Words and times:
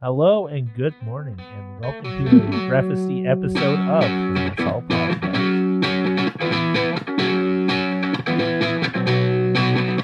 Hello 0.00 0.46
and 0.46 0.72
good 0.76 0.94
morning, 1.02 1.40
and 1.40 1.80
welcome 1.80 2.04
to 2.04 2.36
a 2.36 2.70
breakfasty 2.70 3.28
episode 3.28 3.80
of 3.80 4.02
the 4.02 4.08
Mess 4.08 4.56
Hall 4.60 4.80
Podcast. 4.82 5.34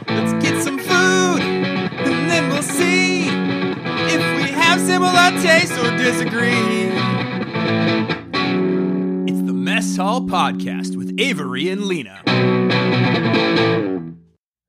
Let's 0.09 0.33
get 0.45 0.61
some 0.65 0.81
food, 0.81 1.43
and 1.43 2.29
then 2.29 2.51
we'll 2.51 2.61
see 2.63 3.29
if 3.29 4.43
we 4.43 4.51
have 4.51 4.81
similar 4.81 5.31
tastes 5.41 5.79
or 5.79 5.97
disagree. 5.97 6.91
It's 9.33 9.43
the 9.47 9.53
Mess 9.55 9.97
Hall 9.97 10.23
Podcast 10.23 10.97
with 10.97 11.15
Avery 11.21 11.69
and 11.69 11.83
Lena. 11.83 12.21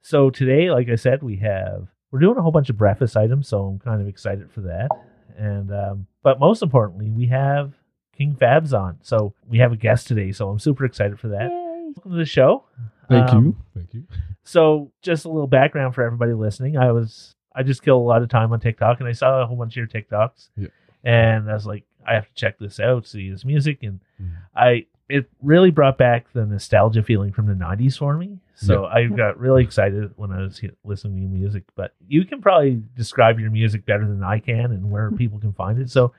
So 0.03 0.29
today, 0.29 0.69
like 0.69 0.87
I 0.87 0.95
said, 0.97 1.23
we 1.23 1.37
have 1.37 1.87
we're 2.11 2.19
doing 2.19 2.37
a 2.37 2.43
whole 2.43 2.51
bunch 2.51 2.69
of 2.69 2.77
breakfast 2.77 3.17
items, 3.17 3.47
so 3.47 3.63
I'm 3.63 3.79
kind 3.79 3.99
of 3.99 4.07
excited 4.07 4.51
for 4.51 4.61
that. 4.61 4.89
And 5.37 5.71
um, 5.71 6.07
but 6.23 6.39
most 6.39 6.61
importantly, 6.63 7.09
we 7.09 7.27
have 7.27 7.73
King 8.17 8.35
Fabbs 8.35 8.73
on. 8.73 8.97
So 9.01 9.33
we 9.47 9.57
have 9.59 9.71
a 9.71 9.75
guest 9.77 10.07
today, 10.07 10.31
so 10.31 10.49
I'm 10.49 10.59
super 10.59 10.85
excited 10.85 11.19
for 11.19 11.27
that. 11.29 11.49
Welcome 11.51 12.11
to 12.11 12.17
the 12.17 12.25
show. 12.25 12.63
Thank 13.09 13.29
Um, 13.31 13.45
you. 13.45 13.55
Thank 13.75 13.93
you. 13.93 14.03
So, 14.43 14.91
just 15.01 15.25
a 15.25 15.29
little 15.29 15.47
background 15.47 15.95
for 15.95 16.03
everybody 16.03 16.33
listening. 16.33 16.77
I 16.77 16.91
was 16.91 17.35
I 17.55 17.63
just 17.63 17.83
kill 17.83 17.97
a 17.97 17.99
lot 17.99 18.21
of 18.21 18.29
time 18.29 18.51
on 18.51 18.59
TikTok, 18.59 18.99
and 18.99 19.07
I 19.07 19.13
saw 19.13 19.41
a 19.41 19.45
whole 19.45 19.55
bunch 19.57 19.73
of 19.73 19.77
your 19.77 19.87
TikToks, 19.87 20.49
Yeah. 20.57 20.67
and 21.03 21.49
I 21.49 21.53
was 21.53 21.65
like, 21.65 21.83
I 22.05 22.13
have 22.13 22.27
to 22.27 22.33
check 22.33 22.59
this 22.59 22.79
out, 22.79 23.07
see 23.07 23.29
his 23.29 23.45
music, 23.45 23.81
and 23.83 24.01
Mhm. 24.21 24.31
I 24.55 24.85
it 25.09 25.29
really 25.41 25.71
brought 25.71 25.97
back 25.97 26.31
the 26.33 26.45
nostalgia 26.45 27.03
feeling 27.03 27.31
from 27.31 27.45
the 27.47 27.53
'90s 27.53 27.97
for 27.97 28.17
me. 28.17 28.39
So 28.55 28.85
I 28.85 29.05
got 29.07 29.37
really 29.37 29.63
excited 29.63 30.11
when 30.15 30.31
I 30.31 30.41
was 30.41 30.61
listening 30.85 31.15
to 31.15 31.21
your 31.21 31.29
music. 31.29 31.63
But 31.75 31.93
you 32.07 32.23
can 32.25 32.41
probably 32.41 32.81
describe 32.95 33.39
your 33.39 33.51
music 33.51 33.85
better 33.85 34.07
than 34.07 34.23
I 34.23 34.39
can, 34.39 34.71
and 34.71 34.89
where 34.89 35.11
people 35.11 35.39
can 35.39 35.53
find 35.53 35.79
it. 35.79 35.89
So. 35.89 36.13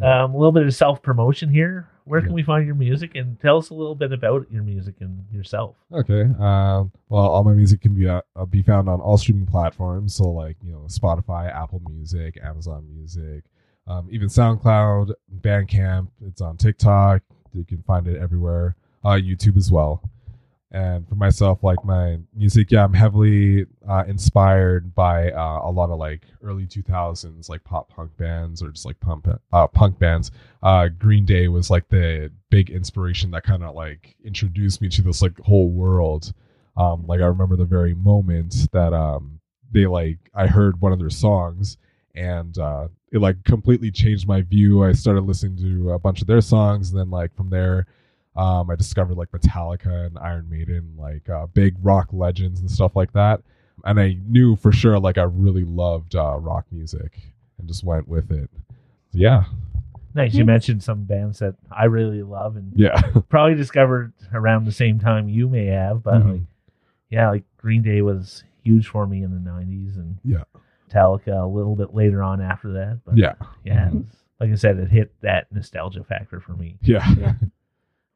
Um, 0.00 0.34
a 0.34 0.36
little 0.36 0.52
bit 0.52 0.62
of 0.64 0.72
self 0.72 1.02
promotion 1.02 1.48
here. 1.48 1.88
Where 2.04 2.20
can 2.20 2.30
Yeah. 2.30 2.34
we 2.36 2.42
find 2.44 2.64
your 2.64 2.76
music? 2.76 3.16
And 3.16 3.38
tell 3.40 3.58
us 3.58 3.70
a 3.70 3.74
little 3.74 3.96
bit 3.96 4.12
about 4.12 4.48
your 4.50 4.62
music 4.62 4.94
and 5.00 5.24
yourself. 5.32 5.74
Okay. 5.92 6.22
Um, 6.38 6.92
well, 7.08 7.26
all 7.26 7.42
my 7.42 7.54
music 7.54 7.80
can 7.82 7.94
be 7.94 8.08
uh, 8.08 8.20
uh, 8.36 8.44
be 8.44 8.62
found 8.62 8.88
on 8.88 9.00
all 9.00 9.18
streaming 9.18 9.46
platforms. 9.46 10.14
So, 10.14 10.28
like 10.30 10.56
you 10.62 10.70
know, 10.70 10.84
Spotify, 10.86 11.52
Apple 11.52 11.82
Music, 11.90 12.38
Amazon 12.40 12.86
Music, 12.88 13.42
um, 13.88 14.06
even 14.12 14.28
SoundCloud, 14.28 15.10
Bandcamp. 15.40 16.06
It's 16.24 16.40
on 16.40 16.56
TikTok. 16.56 17.22
You 17.52 17.64
can 17.64 17.82
find 17.82 18.06
it 18.06 18.20
everywhere. 18.20 18.76
Uh, 19.04 19.10
YouTube 19.10 19.56
as 19.56 19.70
well. 19.70 20.02
And 20.72 21.08
for 21.08 21.16
myself, 21.16 21.64
like 21.64 21.84
my 21.84 22.18
music, 22.34 22.70
yeah, 22.70 22.84
I'm 22.84 22.94
heavily 22.94 23.66
uh, 23.88 24.04
inspired 24.06 24.94
by 24.94 25.32
uh, 25.32 25.62
a 25.64 25.70
lot 25.70 25.90
of 25.90 25.98
like 25.98 26.22
early 26.44 26.64
2000s, 26.64 27.48
like 27.48 27.64
pop 27.64 27.88
punk 27.88 28.16
bands 28.16 28.62
or 28.62 28.70
just 28.70 28.86
like 28.86 29.00
punk 29.00 29.26
uh, 29.52 29.66
punk 29.66 29.98
bands. 29.98 30.30
Uh, 30.62 30.86
Green 30.86 31.24
Day 31.24 31.48
was 31.48 31.70
like 31.70 31.88
the 31.88 32.30
big 32.50 32.70
inspiration 32.70 33.32
that 33.32 33.42
kind 33.42 33.64
of 33.64 33.74
like 33.74 34.14
introduced 34.24 34.80
me 34.80 34.88
to 34.90 35.02
this 35.02 35.22
like 35.22 35.36
whole 35.40 35.70
world. 35.70 36.32
Um, 36.76 37.04
like 37.06 37.20
I 37.20 37.26
remember 37.26 37.56
the 37.56 37.64
very 37.64 37.94
moment 37.94 38.54
that 38.70 38.92
um, 38.92 39.40
they 39.72 39.86
like 39.86 40.18
I 40.34 40.46
heard 40.46 40.80
one 40.80 40.92
of 40.92 41.00
their 41.00 41.10
songs 41.10 41.78
and 42.14 42.56
uh, 42.58 42.88
it 43.12 43.18
like 43.18 43.42
completely 43.44 43.90
changed 43.90 44.26
my 44.28 44.42
view. 44.42 44.84
I 44.84 44.92
started 44.92 45.22
listening 45.22 45.56
to 45.58 45.90
a 45.92 45.98
bunch 45.98 46.20
of 46.20 46.26
their 46.26 46.40
songs, 46.40 46.90
and 46.90 46.98
then 47.00 47.10
like 47.10 47.34
from 47.34 47.50
there, 47.50 47.86
um, 48.36 48.70
I 48.70 48.76
discovered 48.76 49.16
like 49.16 49.30
Metallica 49.32 50.06
and 50.06 50.18
Iron 50.18 50.48
Maiden, 50.48 50.94
like 50.96 51.28
uh, 51.28 51.46
big 51.46 51.74
rock 51.82 52.08
legends 52.12 52.60
and 52.60 52.70
stuff 52.70 52.94
like 52.96 53.12
that. 53.14 53.42
And 53.84 53.98
I 53.98 54.16
knew 54.28 54.56
for 54.56 54.72
sure 54.72 54.98
like 54.98 55.18
I 55.18 55.22
really 55.22 55.64
loved 55.64 56.14
uh, 56.14 56.36
rock 56.38 56.66
music 56.70 57.18
and 57.58 57.66
just 57.66 57.82
went 57.82 58.06
with 58.06 58.30
it. 58.30 58.50
yeah, 59.12 59.44
Nice. 60.14 60.34
You 60.34 60.44
mentioned 60.44 60.82
some 60.82 61.04
bands 61.04 61.38
that 61.38 61.54
I 61.70 61.84
really 61.84 62.22
love 62.22 62.56
and 62.56 62.72
yeah, 62.74 63.00
probably 63.28 63.54
discovered 63.54 64.12
around 64.32 64.64
the 64.66 64.72
same 64.72 64.98
time 64.98 65.28
you 65.28 65.48
may 65.48 65.66
have, 65.66 66.02
but 66.02 66.14
Mhm. 66.22 66.32
like, 66.32 66.40
yeah, 67.10 67.30
like 67.30 67.44
Green 67.56 67.82
Day 67.82 68.02
was 68.02 68.44
huge 68.62 68.86
for 68.88 69.06
me 69.06 69.22
in 69.22 69.30
the 69.32 69.50
'90s, 69.50 69.96
and 69.96 70.18
Yeah. 70.24 70.44
Metallica 70.90 71.42
a 71.42 71.46
little 71.46 71.76
bit 71.76 71.94
later 71.94 72.22
on 72.22 72.40
after 72.40 72.72
that. 72.74 73.00
But 73.04 73.16
yeah, 73.16 73.34
yeah, 73.64 73.88
it 73.88 73.92
Mhm. 73.92 74.04
was- 74.06 74.16
like 74.40 74.50
I 74.50 74.54
said, 74.54 74.78
it 74.78 74.90
hit 74.90 75.12
that 75.20 75.52
nostalgia 75.52 76.02
factor 76.04 76.40
for 76.40 76.52
me. 76.52 76.78
yeah. 76.82 77.34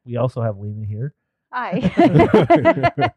We 0.05 0.17
also 0.17 0.41
have 0.41 0.57
Lena 0.57 0.85
here. 0.85 1.13
Hi. 1.51 1.79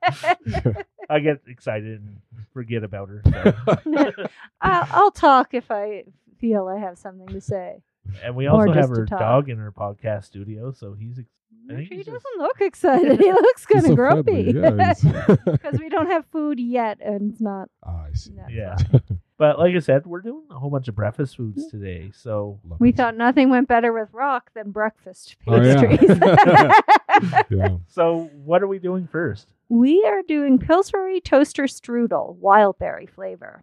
I 1.10 1.20
get 1.20 1.40
excited 1.46 2.00
and 2.00 2.18
forget 2.52 2.84
about 2.84 3.08
her. 3.08 3.22
So. 3.24 3.54
I'll, 4.60 4.86
I'll 4.90 5.10
talk 5.10 5.54
if 5.54 5.70
I 5.70 6.04
feel 6.38 6.66
I 6.68 6.78
have 6.78 6.98
something 6.98 7.28
to 7.28 7.40
say. 7.40 7.82
and 8.22 8.36
we 8.36 8.46
also 8.46 8.72
have 8.72 8.88
just 8.90 8.96
her 8.96 9.06
dog 9.06 9.48
in 9.48 9.58
her 9.58 9.72
podcast 9.72 10.24
studio, 10.24 10.72
so 10.72 10.92
he's 10.94 11.18
ex- 11.18 11.28
I 11.70 11.74
think 11.74 11.88
He 11.90 11.96
doesn't 11.98 12.14
just- 12.14 12.26
look 12.38 12.60
excited. 12.60 13.18
He 13.20 13.32
looks 13.32 13.66
kind 13.66 13.84
of 13.84 13.88
so 13.90 13.94
grumpy. 13.96 14.52
friendly, 14.52 14.80
yeah, 14.80 15.36
Because 15.44 15.78
we 15.78 15.88
don't 15.88 16.06
have 16.10 16.24
food 16.26 16.58
yet, 16.60 16.98
and 17.04 17.32
it's 17.32 17.40
not. 17.40 17.68
Ah, 17.84 18.04
I 18.10 18.12
see. 18.14 18.32
No. 18.32 18.44
yeah. 18.50 18.76
But 19.38 19.58
like 19.58 19.74
I 19.74 19.78
said, 19.78 20.04
we're 20.04 20.20
doing 20.20 20.42
a 20.50 20.58
whole 20.58 20.68
bunch 20.70 20.88
of 20.88 20.94
breakfast 20.96 21.36
foods 21.36 21.68
today, 21.68 22.10
so 22.12 22.58
Love 22.68 22.80
We 22.80 22.88
it. 22.90 22.96
thought 22.96 23.16
nothing 23.16 23.50
went 23.50 23.68
better 23.68 23.92
with 23.92 24.08
rock 24.12 24.50
than 24.54 24.72
breakfast 24.72 25.36
Oh, 25.46 25.60
yeah. 25.62 25.80
pastries. 25.80 26.18
yeah. 27.50 27.76
so 27.86 28.30
what 28.44 28.62
are 28.62 28.66
we 28.68 28.78
doing 28.78 29.06
first? 29.06 29.48
we 29.70 30.02
are 30.06 30.22
doing 30.22 30.58
Pillsbury 30.58 31.20
toaster 31.20 31.64
strudel, 31.64 32.34
wild 32.36 32.78
berry 32.78 33.06
flavor. 33.06 33.62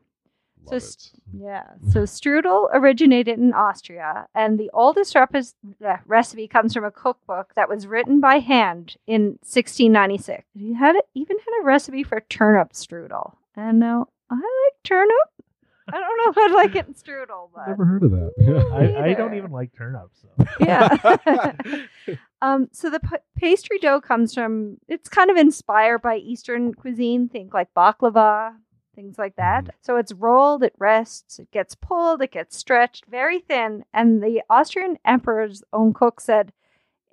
So 0.67 0.71
Love 0.75 0.81
s- 0.81 1.11
it. 1.13 1.41
Yeah. 1.41 1.63
So 1.91 2.03
strudel 2.03 2.69
originated 2.73 3.37
in 3.39 3.53
Austria, 3.53 4.27
and 4.33 4.57
the 4.59 4.69
oldest 4.73 5.13
repis- 5.15 5.55
uh, 5.85 5.97
recipe 6.05 6.47
comes 6.47 6.73
from 6.73 6.85
a 6.85 6.91
cookbook 6.91 7.53
that 7.55 7.67
was 7.69 7.85
written 7.87 8.19
by 8.19 8.39
hand 8.39 8.95
in 9.07 9.37
1696. 9.43 10.43
He 10.57 10.73
had 10.73 10.95
it, 10.95 11.07
even 11.15 11.37
had 11.37 11.61
a 11.61 11.65
recipe 11.65 12.03
for 12.03 12.21
turnip 12.21 12.73
strudel, 12.73 13.33
and 13.55 13.79
now 13.79 14.07
I 14.29 14.35
like 14.35 14.83
turnip. 14.83 15.11
I 15.87 15.99
don't 15.99 16.17
know 16.17 16.31
if 16.31 16.37
I'd 16.37 16.55
like 16.55 16.75
it 16.75 16.87
in 16.87 16.93
strudel, 16.93 17.49
but 17.53 17.67
Never 17.67 17.85
heard 17.85 18.03
of 18.03 18.11
that. 18.11 18.31
Yeah. 18.37 18.63
I, 18.73 19.09
I 19.09 19.13
don't 19.13 19.35
even 19.35 19.51
like 19.51 19.71
turnips. 19.75 20.21
So. 20.21 20.45
yeah. 20.59 22.15
um, 22.41 22.69
so 22.71 22.89
the 22.89 22.99
p- 22.99 23.17
pastry 23.35 23.77
dough 23.79 24.01
comes 24.01 24.33
from. 24.33 24.77
It's 24.87 25.09
kind 25.09 25.29
of 25.29 25.37
inspired 25.37 26.01
by 26.01 26.17
Eastern 26.17 26.73
cuisine. 26.73 27.29
Think 27.29 27.53
like 27.53 27.73
baklava, 27.75 28.53
things 28.95 29.17
like 29.17 29.35
that. 29.35 29.65
Mhm. 29.65 29.69
So 29.81 29.97
it's 29.97 30.11
rolled, 30.11 30.63
it 30.63 30.73
rests, 30.79 31.37
it 31.39 31.51
gets 31.51 31.75
pulled, 31.75 32.21
it 32.21 32.31
gets 32.31 32.57
stretched 32.57 33.05
very 33.05 33.39
thin. 33.39 33.85
And 33.93 34.23
the 34.23 34.41
Austrian 34.49 34.97
emperor's 35.05 35.63
own 35.71 35.93
cook 35.93 36.19
said 36.19 36.51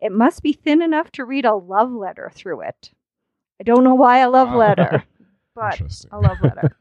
it 0.00 0.12
must 0.12 0.42
be 0.42 0.52
thin 0.52 0.80
enough 0.82 1.10
to 1.12 1.24
read 1.24 1.44
a 1.44 1.54
love 1.54 1.92
letter 1.92 2.30
through 2.34 2.62
it. 2.62 2.90
I 3.60 3.64
don't 3.64 3.84
know 3.84 3.94
why 3.94 4.18
a 4.18 4.30
love 4.30 4.52
letter, 4.54 5.04
but 5.54 5.80
a 6.10 6.18
love 6.18 6.38
letter. 6.42 6.76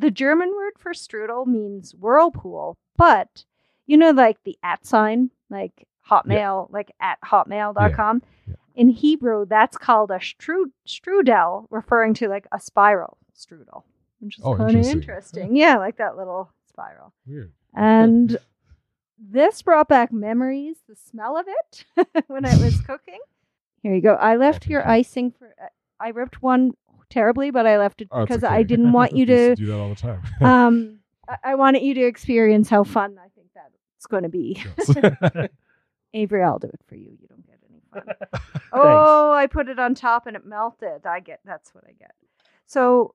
The 0.00 0.10
German 0.10 0.50
word 0.56 0.72
for 0.78 0.92
strudel 0.92 1.46
means 1.46 1.94
whirlpool, 1.94 2.76
but 2.96 3.44
you 3.86 3.96
know, 3.96 4.10
like 4.10 4.38
the 4.44 4.56
at 4.62 4.86
sign, 4.86 5.30
like 5.50 5.86
Hotmail, 6.08 6.70
like 6.72 6.90
at 7.00 7.18
hotmail.com. 7.24 8.22
Yeah. 8.46 8.54
In 8.74 8.88
Hebrew, 8.88 9.46
that's 9.46 9.76
called 9.76 10.10
a 10.10 10.18
stru- 10.18 10.72
strudel, 10.86 11.66
referring 11.70 12.14
to 12.14 12.28
like 12.28 12.46
a 12.52 12.60
spiral 12.60 13.18
strudel, 13.36 13.82
which 14.20 14.38
is 14.38 14.44
Oh, 14.44 14.54
kind 14.56 14.70
of 14.70 14.76
interesting. 14.76 15.00
interesting. 15.00 15.56
Yeah, 15.56 15.76
like 15.78 15.96
that 15.98 16.16
little 16.16 16.50
spiral. 16.68 17.12
Weird. 17.26 17.52
And 17.74 18.38
this 19.18 19.60
brought 19.62 19.88
back 19.88 20.12
memories, 20.12 20.76
the 20.88 20.96
smell 20.96 21.36
of 21.36 21.46
it 21.48 21.84
when 22.28 22.46
I 22.46 22.56
was 22.56 22.80
cooking. 22.86 23.18
Here 23.82 23.94
you 23.94 24.00
go. 24.00 24.14
I 24.14 24.36
left 24.36 24.66
your 24.68 24.86
icing 24.86 25.32
for. 25.32 25.54
Uh, 25.62 25.66
I 25.98 26.08
ripped 26.10 26.42
one 26.42 26.72
terribly, 27.10 27.50
but 27.50 27.66
I 27.66 27.76
left 27.78 28.00
it 28.00 28.08
Oh, 28.10 28.22
because 28.24 28.42
okay. 28.44 28.54
I 28.54 28.62
didn't 28.62 28.92
want 28.98 29.14
you 29.16 29.26
to 29.26 29.54
do 29.56 29.66
that 29.66 29.78
all 29.78 29.88
the 29.90 29.94
time. 29.96 30.22
um 30.40 30.98
I, 31.28 31.36
I 31.44 31.54
wanted 31.56 31.82
you 31.82 31.94
to 31.94 32.02
experience 32.02 32.68
how 32.68 32.84
fun 32.84 33.18
I 33.18 33.28
think 33.34 33.48
that's 33.54 34.06
going 34.06 34.22
to 34.22 34.28
be. 34.30 34.62
Yes. 34.78 35.48
Avery, 36.14 36.42
I'll 36.42 36.58
do 36.58 36.68
it 36.68 36.80
for 36.88 36.94
you. 36.96 37.16
You 37.20 37.28
don't 37.28 37.46
get 37.46 37.58
any 37.68 37.82
fun. 37.92 38.40
oh, 38.72 39.30
I 39.32 39.46
put 39.46 39.68
it 39.68 39.78
on 39.78 39.94
top 39.94 40.26
and 40.26 40.34
it 40.36 40.46
melted. 40.46 41.04
I 41.06 41.20
get 41.20 41.40
that's 41.44 41.74
what 41.74 41.84
I 41.86 41.92
get. 41.92 42.12
So 42.66 43.14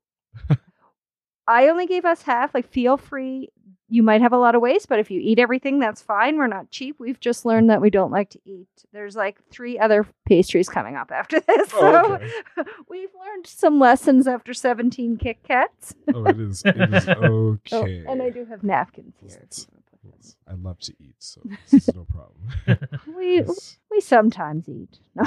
I 1.48 1.68
only 1.70 1.88
gave 1.88 2.06
us 2.06 2.22
half. 2.22 2.54
Like, 2.54 2.68
feel 2.70 2.98
free. 2.98 3.50
You 3.88 4.02
might 4.02 4.22
have 4.22 4.34
a 4.34 4.38
lot 4.38 4.56
of 4.56 4.62
waste, 4.62 4.90
but 4.90 4.98
if 4.98 5.12
you 5.12 5.20
eat 5.24 5.38
everything, 5.38 5.78
that's 5.80 6.02
fine. 6.02 6.38
We're 6.38 6.48
not 6.48 6.72
cheap. 6.72 6.96
We've 7.00 7.20
just 7.20 7.46
learned 7.46 7.70
that 7.70 7.82
we 7.82 7.92
don't 7.92 8.10
like 8.12 8.32
to 8.32 8.40
eat. 8.44 8.68
There's 8.92 9.16
like 9.16 9.38
three 9.52 9.78
other 9.78 10.08
pastries 10.28 10.68
coming 10.68 10.96
up 10.96 11.12
after 11.12 11.40
this. 11.48 11.70
Oh, 11.74 11.80
so 11.80 12.04
Oh, 12.08 12.14
okay. 12.16 12.32
we've 12.90 13.10
learned 13.14 13.46
some 13.46 13.80
lessons 13.80 14.28
after 14.28 14.56
17 14.56 15.18
Kit 15.18 15.38
Kats. 15.44 15.94
Oh, 16.14 16.26
it 16.26 16.40
is. 16.40 16.64
It 16.66 16.94
is 16.94 17.08
Oh, 17.10 17.60
okay. 17.74 18.04
and 18.08 18.24
I 18.24 18.32
do 18.32 18.44
have 18.46 18.64
napkins 18.64 19.14
here. 19.22 19.30
Yes. 19.40 19.68
you 19.70 19.74
wanna 19.76 19.84
put 19.92 20.02
them. 20.02 20.12
Yes, 20.18 20.36
I 20.48 20.54
love 20.54 20.80
to 20.80 20.94
eat, 21.00 21.16
so 21.20 21.42
this 21.72 21.88
is 21.88 21.96
no 21.96 22.06
problem. 22.06 22.90
We 23.16 23.36
Yes. 23.38 23.78
we 23.92 24.02
sometimes 24.02 24.68
eat. 24.68 25.00
All 25.16 25.26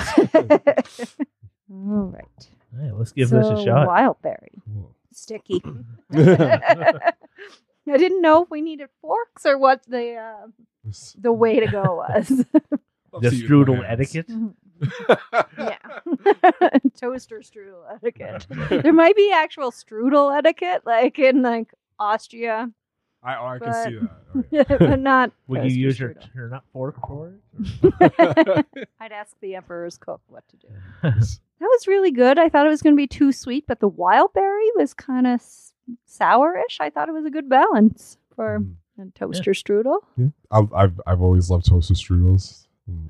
right. 1.70 2.48
All 2.74 2.82
right, 2.82 2.94
let's 2.94 3.12
give 3.12 3.30
this 3.30 3.46
a 3.46 3.62
shot. 3.64 3.86
Wild 3.86 4.20
berry, 4.20 4.60
Cool. 4.66 4.94
sticky. 5.12 5.62
I 7.90 7.96
didn't 7.96 8.22
know 8.22 8.42
if 8.42 8.50
we 8.50 8.60
needed 8.60 8.88
forks 9.00 9.46
or 9.46 9.58
what 9.58 9.82
the 9.86 10.14
uh, 10.14 10.46
the 11.18 11.32
way 11.32 11.60
to 11.60 11.66
go 11.66 11.82
was. 12.08 12.28
The 12.28 13.30
to 13.30 13.36
use 13.36 13.42
my 13.42 13.56
strudel 13.56 13.84
etiquette. 13.88 14.30
yeah, 15.58 15.78
toaster 17.00 17.40
strudel 17.40 17.82
etiquette. 17.94 18.46
there 18.82 18.92
might 18.92 19.16
be 19.16 19.32
actual 19.32 19.70
strudel 19.70 20.36
etiquette, 20.36 20.82
like 20.86 21.18
in 21.18 21.42
like 21.42 21.72
Austria, 21.98 22.70
I, 23.22 23.36
oh, 23.36 23.46
I 23.46 23.58
can 23.58 23.74
see 23.74 23.98
that. 23.98 24.10
Oh, 24.34 24.44
yeah. 24.50 24.62
but 24.78 25.00
not. 25.00 25.32
Would 25.48 25.64
you 25.64 25.76
use 25.76 25.98
your 25.98 26.10
strudel. 26.10 26.32
turn 26.32 26.60
fork 26.72 26.96
for 27.06 27.34
it? 27.58 28.66
I'd 29.00 29.12
ask 29.12 29.34
the 29.40 29.56
emperor's 29.56 29.98
cook 29.98 30.20
what 30.28 30.44
to 30.48 30.56
do. 30.56 30.68
That 31.02 31.66
was 31.66 31.88
really 31.88 32.12
good. 32.12 32.38
I 32.38 32.48
thought 32.48 32.66
it 32.66 32.70
was 32.70 32.82
going 32.82 32.94
to 32.94 32.96
be 32.96 33.08
too 33.08 33.32
sweet, 33.32 33.66
but 33.66 33.80
the 33.80 33.88
wild 33.88 34.32
berry 34.32 34.68
was 34.76 34.94
kind 34.94 35.26
of 35.26 35.34
s- 35.34 35.67
sourish. 36.06 36.78
I 36.80 36.90
thought 36.90 37.08
it 37.08 37.12
was 37.12 37.24
a 37.24 37.30
good 37.30 37.48
balance 37.48 38.18
for 38.34 38.60
Mm. 38.60 38.74
a 39.08 39.18
toaster 39.18 39.52
strudel. 39.52 40.00
Yeah. 40.16 40.28
I've, 40.50 40.72
I've 40.72 41.00
I've 41.06 41.22
always 41.22 41.50
loved 41.50 41.66
toaster 41.66 41.94
strudels. 41.94 42.64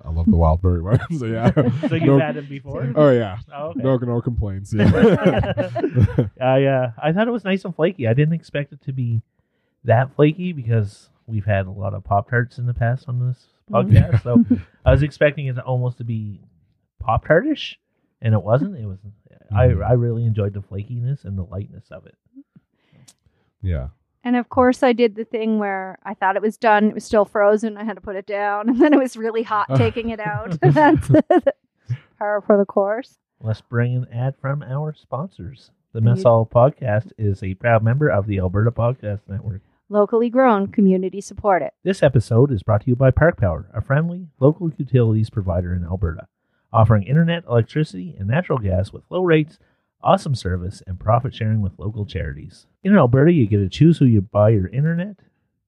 I 0.04 0.10
love 0.10 0.26
the 0.26 0.36
wild 0.36 0.60
berry 0.60 0.82
ones. 0.82 1.00
so 1.18 1.26
yeah. 1.26 1.50
so 1.88 1.94
you've 1.94 2.02
No- 2.02 2.18
had 2.18 2.36
it 2.36 2.48
before? 2.48 2.92
Oh 2.96 3.10
yeah. 3.10 3.38
Oh, 3.54 3.68
okay. 3.68 3.80
No 3.82 3.96
no 3.96 4.20
complaints. 4.20 4.72
Yeah. 4.74 4.90
I 6.40 6.64
uh, 6.64 6.90
I 7.02 7.12
thought 7.12 7.28
it 7.28 7.30
was 7.30 7.44
nice 7.44 7.64
and 7.64 7.74
flaky. 7.74 8.06
I 8.08 8.14
didn't 8.14 8.34
expect 8.34 8.72
it 8.72 8.82
to 8.82 8.92
be 8.92 9.22
that 9.84 10.14
flaky 10.16 10.52
because 10.52 11.10
we've 11.26 11.44
had 11.44 11.66
a 11.66 11.70
lot 11.70 11.94
of 11.94 12.02
Pop 12.04 12.28
Tarts 12.28 12.58
in 12.58 12.66
the 12.66 12.74
past 12.74 13.08
on 13.08 13.20
this 13.28 13.46
Mhm. 13.70 13.92
podcast. 13.92 14.22
So 14.24 14.44
I 14.84 14.90
was 14.90 15.02
expecting 15.02 15.46
it 15.46 15.54
to 15.54 15.62
almost 15.62 15.98
to 15.98 16.04
be 16.04 16.40
Pop 17.00 17.24
Tartish, 17.26 17.76
and 18.20 18.34
it 18.34 18.42
wasn't. 18.42 18.76
It 18.76 18.86
was. 18.86 18.98
I 19.54 19.68
Mhm. 19.68 19.88
I 19.88 19.92
really 19.92 20.24
enjoyed 20.24 20.52
the 20.54 20.60
flakiness 20.60 21.24
and 21.24 21.38
the 21.38 21.44
lightness 21.44 21.84
of 21.90 22.04
it. 22.06 22.16
Yeah. 23.62 23.88
And 24.24 24.36
of 24.36 24.48
course, 24.48 24.82
I 24.82 24.92
did 24.92 25.14
the 25.14 25.24
thing 25.24 25.58
where 25.58 25.98
I 26.04 26.12
thought 26.14 26.36
it 26.36 26.42
was 26.42 26.56
done. 26.58 26.88
It 26.88 26.94
was 26.94 27.04
still 27.04 27.24
frozen. 27.24 27.76
I 27.78 27.84
had 27.84 27.94
to 27.94 28.00
put 28.02 28.16
it 28.16 28.26
down, 28.26 28.68
and 28.68 28.80
then 28.80 28.92
it 28.92 28.98
was 28.98 29.16
really 29.16 29.42
hot 29.42 29.68
taking 29.76 30.10
it 30.10 30.20
out. 30.20 30.58
That's 30.62 31.08
the 31.08 31.22
power 32.18 32.40
for 32.40 32.58
the 32.58 32.64
course. 32.66 33.18
Let's 33.40 33.60
bring 33.60 33.94
an 33.96 34.06
ad 34.12 34.34
from 34.40 34.62
our 34.62 34.92
sponsors. 34.94 35.70
The 35.92 36.00
You- 36.00 36.04
Mess 36.06 36.24
Hall 36.24 36.44
Podcast 36.52 37.12
is 37.16 37.42
a 37.42 37.54
proud 37.54 37.82
member 37.82 38.08
of 38.08 38.26
the 38.26 38.38
Alberta 38.40 38.70
Podcast 38.72 39.20
Network. 39.28 39.62
Locally 39.88 40.28
grown, 40.28 40.66
community 40.66 41.20
supported. 41.22 41.70
This 41.82 42.02
episode 42.02 42.50
is 42.52 42.62
brought 42.62 42.82
to 42.82 42.88
you 42.90 42.96
by 42.96 43.10
Park 43.10 43.38
Power, 43.38 43.70
a 43.72 43.80
friendly 43.80 44.26
local 44.38 44.70
utilities 44.76 45.30
provider 45.30 45.72
in 45.72 45.84
Alberta, 45.84 46.26
offering 46.72 47.04
internet, 47.04 47.44
electricity, 47.48 48.14
and 48.18 48.28
natural 48.28 48.58
gas 48.58 48.92
with 48.92 49.04
low 49.08 49.22
rates, 49.24 49.58
awesome 50.02 50.34
service, 50.34 50.82
and 50.86 51.00
profit 51.00 51.34
sharing 51.34 51.60
with 51.60 51.78
local 51.78 52.06
charities. 52.06 52.66
In 52.82 52.96
Alberta, 52.96 53.32
you 53.32 53.46
get 53.46 53.58
to 53.58 53.68
choose 53.68 53.98
who 53.98 54.04
you 54.04 54.20
buy 54.20 54.50
your 54.50 54.68
internet, 54.68 55.16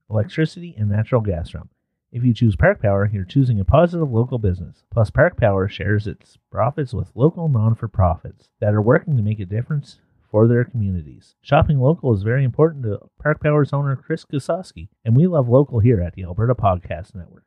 electricity, 0.09 0.75
and 0.79 0.89
natural 0.89 1.21
gas 1.21 1.51
from. 1.51 1.69
If 2.13 2.25
you 2.25 2.35
choose 2.35 2.57
Park 2.57 2.83
Power, 2.83 3.09
you're 3.13 3.25
choosing 3.25 3.61
a 3.61 3.65
positive 3.65 4.11
local 4.11 4.39
business. 4.39 4.85
Plus, 4.91 5.11
Park 5.11 5.37
Power 5.37 5.69
shares 5.69 6.07
its 6.07 6.39
profits 6.51 6.93
with 6.93 7.13
local 7.15 7.49
non 7.49 7.75
for 7.75 7.87
profits 7.87 8.49
that 8.61 8.75
are 8.75 8.83
working 8.83 9.17
to 9.17 9.23
make 9.23 9.39
a 9.39 9.45
difference 9.45 10.01
for 10.31 10.49
their 10.49 10.65
communities. 10.65 11.35
Shopping 11.41 11.79
local 11.79 12.15
is 12.15 12.23
very 12.23 12.45
important 12.45 12.85
to 12.85 13.01
Park 13.23 13.43
Power's 13.43 13.73
owner, 13.73 13.97
Chris 13.97 14.25
Kosowski, 14.25 14.89
and 15.05 15.17
we 15.17 15.27
love 15.27 15.49
local 15.49 15.79
here 15.81 16.01
at 16.01 16.15
the 16.15 16.25
Alberta 16.25 16.55
Podcast 16.55 17.15
Network. 17.15 17.45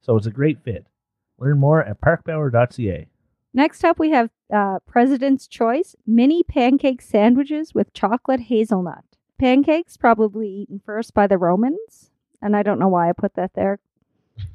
So 0.00 0.16
it's 0.16 0.26
a 0.26 0.32
great 0.32 0.62
fit. 0.62 0.86
Learn 1.38 1.58
more 1.58 1.82
at 1.82 2.00
parkpower.ca. 2.00 3.08
Next 3.56 3.84
up, 3.84 4.00
we 4.00 4.10
have 4.10 4.30
uh, 4.52 4.80
President's 4.84 5.46
Choice 5.46 5.94
mini 6.04 6.42
pancake 6.42 7.00
sandwiches 7.00 7.72
with 7.72 7.94
chocolate 7.94 8.40
hazelnut. 8.40 9.04
Pancakes, 9.38 9.96
probably 9.96 10.48
eaten 10.48 10.80
first 10.84 11.14
by 11.14 11.28
the 11.28 11.38
Romans. 11.38 12.10
And 12.42 12.56
I 12.56 12.64
don't 12.64 12.80
know 12.80 12.88
why 12.88 13.08
I 13.08 13.12
put 13.12 13.34
that 13.34 13.54
there. 13.54 13.78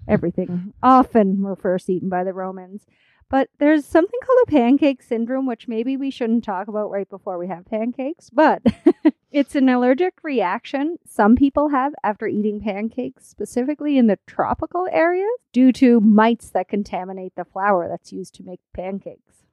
Everything 0.05 0.73
often 0.83 1.41
were 1.41 1.55
first 1.55 1.89
eaten 1.89 2.09
by 2.09 2.25
the 2.25 2.33
Romans. 2.33 2.85
But 3.29 3.49
there's 3.59 3.85
something 3.85 4.19
called 4.25 4.39
a 4.47 4.51
pancake 4.51 5.03
syndrome, 5.03 5.45
which 5.45 5.67
maybe 5.67 5.95
we 5.95 6.09
shouldn't 6.09 6.43
talk 6.43 6.67
about 6.67 6.89
right 6.89 7.07
before 7.07 7.37
we 7.37 7.47
have 7.47 7.65
pancakes. 7.65 8.31
But 8.31 8.63
it's 9.31 9.55
an 9.55 9.69
allergic 9.69 10.15
reaction 10.23 10.97
some 11.05 11.35
people 11.35 11.69
have 11.69 11.93
after 12.03 12.25
eating 12.25 12.59
pancakes, 12.59 13.27
specifically 13.27 13.97
in 13.99 14.07
the 14.07 14.17
tropical 14.25 14.87
areas, 14.91 15.29
due 15.53 15.71
to 15.73 15.99
mites 15.99 16.49
that 16.51 16.69
contaminate 16.69 17.35
the 17.35 17.45
flour 17.45 17.87
that's 17.87 18.11
used 18.11 18.33
to 18.35 18.43
make 18.43 18.61
pancakes, 18.73 19.43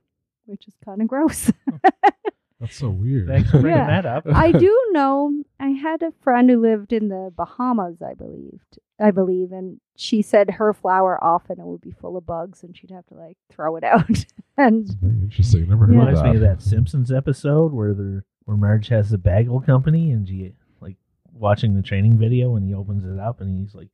which 0.46 0.66
is 0.66 0.74
kind 0.82 1.02
of 1.02 1.08
gross. 1.08 1.52
Hmm. 1.68 1.76
That's 2.60 2.76
so 2.76 2.88
weird. 2.88 3.28
Thanks 3.28 3.50
for 3.50 3.60
bringing 3.60 3.78
Yeah. 3.78 3.86
that 4.02 4.06
up. 4.06 4.24
I 4.32 4.50
do 4.58 4.88
know 4.92 5.42
I 5.60 5.68
had 5.70 6.02
a 6.02 6.12
friend 6.22 6.48
who 6.48 6.60
lived 6.60 6.92
in 6.92 7.08
the 7.08 7.30
Bahamas, 7.36 8.00
I 8.02 8.14
believed. 8.14 8.78
I 8.98 9.10
believe, 9.10 9.52
and 9.52 9.78
she 9.94 10.22
said 10.22 10.52
her 10.52 10.72
flour 10.72 11.22
often 11.22 11.60
it 11.60 11.66
would 11.66 11.82
be 11.82 11.90
full 11.90 12.16
of 12.16 12.24
bugs 12.24 12.62
and 12.62 12.74
she'd 12.74 12.90
have 12.90 13.04
to 13.08 13.14
like 13.14 13.36
throw 13.50 13.76
it 13.76 13.84
out. 13.92 14.08
and 14.56 14.86
That's 14.86 14.94
very 14.94 15.20
interesting. 15.22 15.68
Never 15.68 15.84
heard 15.86 15.90
Reminds 15.96 16.20
of 16.20 16.26
me 16.26 16.34
of 16.36 16.40
that. 16.40 16.60
that 16.60 16.62
Simpsons 16.62 17.12
episode 17.12 17.72
where 17.74 17.92
they're 17.92 18.24
where 18.46 18.56
Marge 18.56 18.88
has 18.88 19.10
the 19.10 19.18
bagel 19.18 19.60
company 19.60 20.12
and 20.12 20.26
she 20.26 20.52
like 20.80 20.96
watching 21.34 21.74
the 21.74 21.82
training 21.82 22.16
video 22.16 22.56
and 22.56 22.64
he 22.64 22.72
opens 22.72 23.04
it 23.04 23.18
up 23.20 23.40
and 23.42 23.50
he's 23.58 23.74
like 23.74 23.88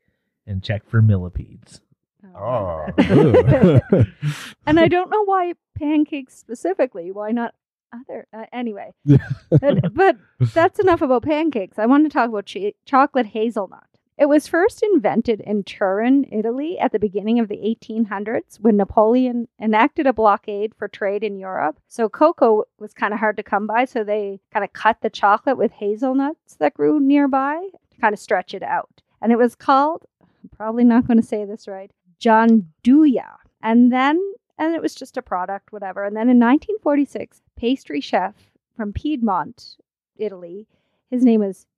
and 0.46 0.62
check 0.62 0.86
for 0.88 1.02
millipedes. 1.02 1.80
Oh. 2.36 2.86
Oh. 2.98 3.80
and 4.66 4.78
I 4.78 4.86
don't 4.88 5.10
know 5.10 5.24
why 5.24 5.54
pancakes 5.76 6.36
specifically. 6.38 7.10
Why 7.10 7.32
not 7.32 7.54
other? 7.92 8.26
Uh, 8.32 8.46
anyway, 8.52 8.92
but, 9.04 9.94
but 9.94 10.16
that's 10.54 10.80
enough 10.80 11.02
about 11.02 11.24
pancakes. 11.24 11.78
I 11.78 11.86
want 11.86 12.04
to 12.04 12.10
talk 12.10 12.28
about 12.28 12.46
ch- 12.46 12.74
chocolate 12.84 13.26
hazelnut. 13.26 13.84
It 14.18 14.28
was 14.28 14.46
first 14.46 14.82
invented 14.82 15.40
in 15.40 15.64
Turin, 15.64 16.26
Italy, 16.30 16.78
at 16.78 16.92
the 16.92 16.98
beginning 16.98 17.40
of 17.40 17.48
the 17.48 17.56
1800s 17.56 18.60
when 18.60 18.76
Napoleon 18.76 19.48
enacted 19.60 20.06
a 20.06 20.12
blockade 20.12 20.74
for 20.76 20.86
trade 20.86 21.24
in 21.24 21.38
Europe. 21.38 21.80
So 21.88 22.08
cocoa 22.08 22.64
was 22.78 22.92
kind 22.92 23.14
of 23.14 23.20
hard 23.20 23.36
to 23.38 23.42
come 23.42 23.66
by, 23.66 23.86
so 23.86 24.04
they 24.04 24.40
kind 24.52 24.64
of 24.64 24.72
cut 24.74 24.98
the 25.00 25.10
chocolate 25.10 25.56
with 25.56 25.72
hazelnuts 25.72 26.56
that 26.56 26.74
grew 26.74 27.00
nearby 27.00 27.68
to 27.90 28.00
kind 28.00 28.12
of 28.12 28.20
stretch 28.20 28.52
it 28.54 28.62
out. 28.62 29.02
And 29.22 29.32
it 29.32 29.38
was 29.38 29.54
called, 29.54 30.04
I'm 30.20 30.50
probably 30.56 30.84
not 30.84 31.06
going 31.06 31.20
to 31.20 31.26
say 31.26 31.44
this 31.44 31.66
right, 31.66 31.90
Gianduja. 32.20 33.36
And 33.62 33.92
then, 33.92 34.20
and 34.58 34.74
it 34.74 34.82
was 34.82 34.94
just 34.94 35.16
a 35.16 35.22
product, 35.22 35.72
whatever. 35.72 36.04
And 36.04 36.14
then 36.14 36.28
in 36.28 36.38
1946, 36.38 37.40
pastry 37.62 38.00
chef 38.00 38.34
from 38.76 38.92
Piedmont, 38.92 39.76
Italy, 40.16 40.66
his 41.12 41.24
name 41.24 41.38
was 41.42 41.68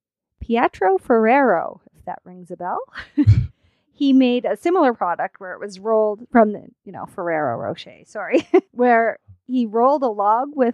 Pietro 0.41 0.97
Ferrero, 0.97 1.79
if 1.95 2.03
that 2.05 2.17
rings 2.23 2.49
a 2.49 2.57
bell. 2.57 2.79
he 3.93 4.11
made 4.11 4.45
a 4.45 4.57
similar 4.57 4.95
product 4.95 5.39
where 5.39 5.53
it 5.53 5.59
was 5.59 5.79
rolled 5.79 6.25
from 6.31 6.53
the, 6.53 6.65
you 6.85 6.91
know, 6.91 7.05
Ferrero 7.05 7.55
Rocher, 7.57 7.99
sorry, 8.05 8.49
where 8.71 9.19
he 9.45 9.67
rolled 9.67 10.01
a 10.01 10.07
log 10.07 10.55
with 10.55 10.73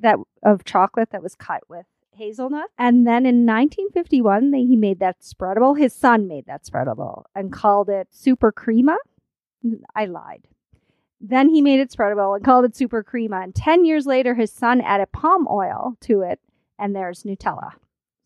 that 0.00 0.18
of 0.42 0.62
chocolate 0.62 1.08
that 1.12 1.22
was 1.22 1.34
cut 1.34 1.62
with 1.70 1.86
hazelnut. 2.12 2.68
And 2.76 3.06
then 3.06 3.24
in 3.24 3.46
1951, 3.46 4.50
they, 4.50 4.64
he 4.64 4.76
made 4.76 4.98
that 4.98 5.22
spreadable. 5.22 5.78
His 5.78 5.94
son 5.94 6.28
made 6.28 6.44
that 6.48 6.64
spreadable 6.64 7.24
and 7.34 7.50
called 7.50 7.88
it 7.88 8.08
Super 8.10 8.52
Crema. 8.52 8.98
I 9.94 10.04
lied. 10.04 10.48
Then 11.26 11.48
he 11.48 11.62
made 11.62 11.80
it 11.80 11.90
spreadable 11.90 12.36
and 12.36 12.44
called 12.44 12.66
it 12.66 12.76
Super 12.76 13.02
Crema. 13.02 13.40
And 13.40 13.54
10 13.54 13.84
years 13.86 14.04
later, 14.06 14.34
his 14.34 14.52
son 14.52 14.80
added 14.82 15.10
palm 15.12 15.48
oil 15.50 15.96
to 16.02 16.20
it, 16.20 16.38
and 16.78 16.94
there's 16.94 17.22
Nutella. 17.22 17.72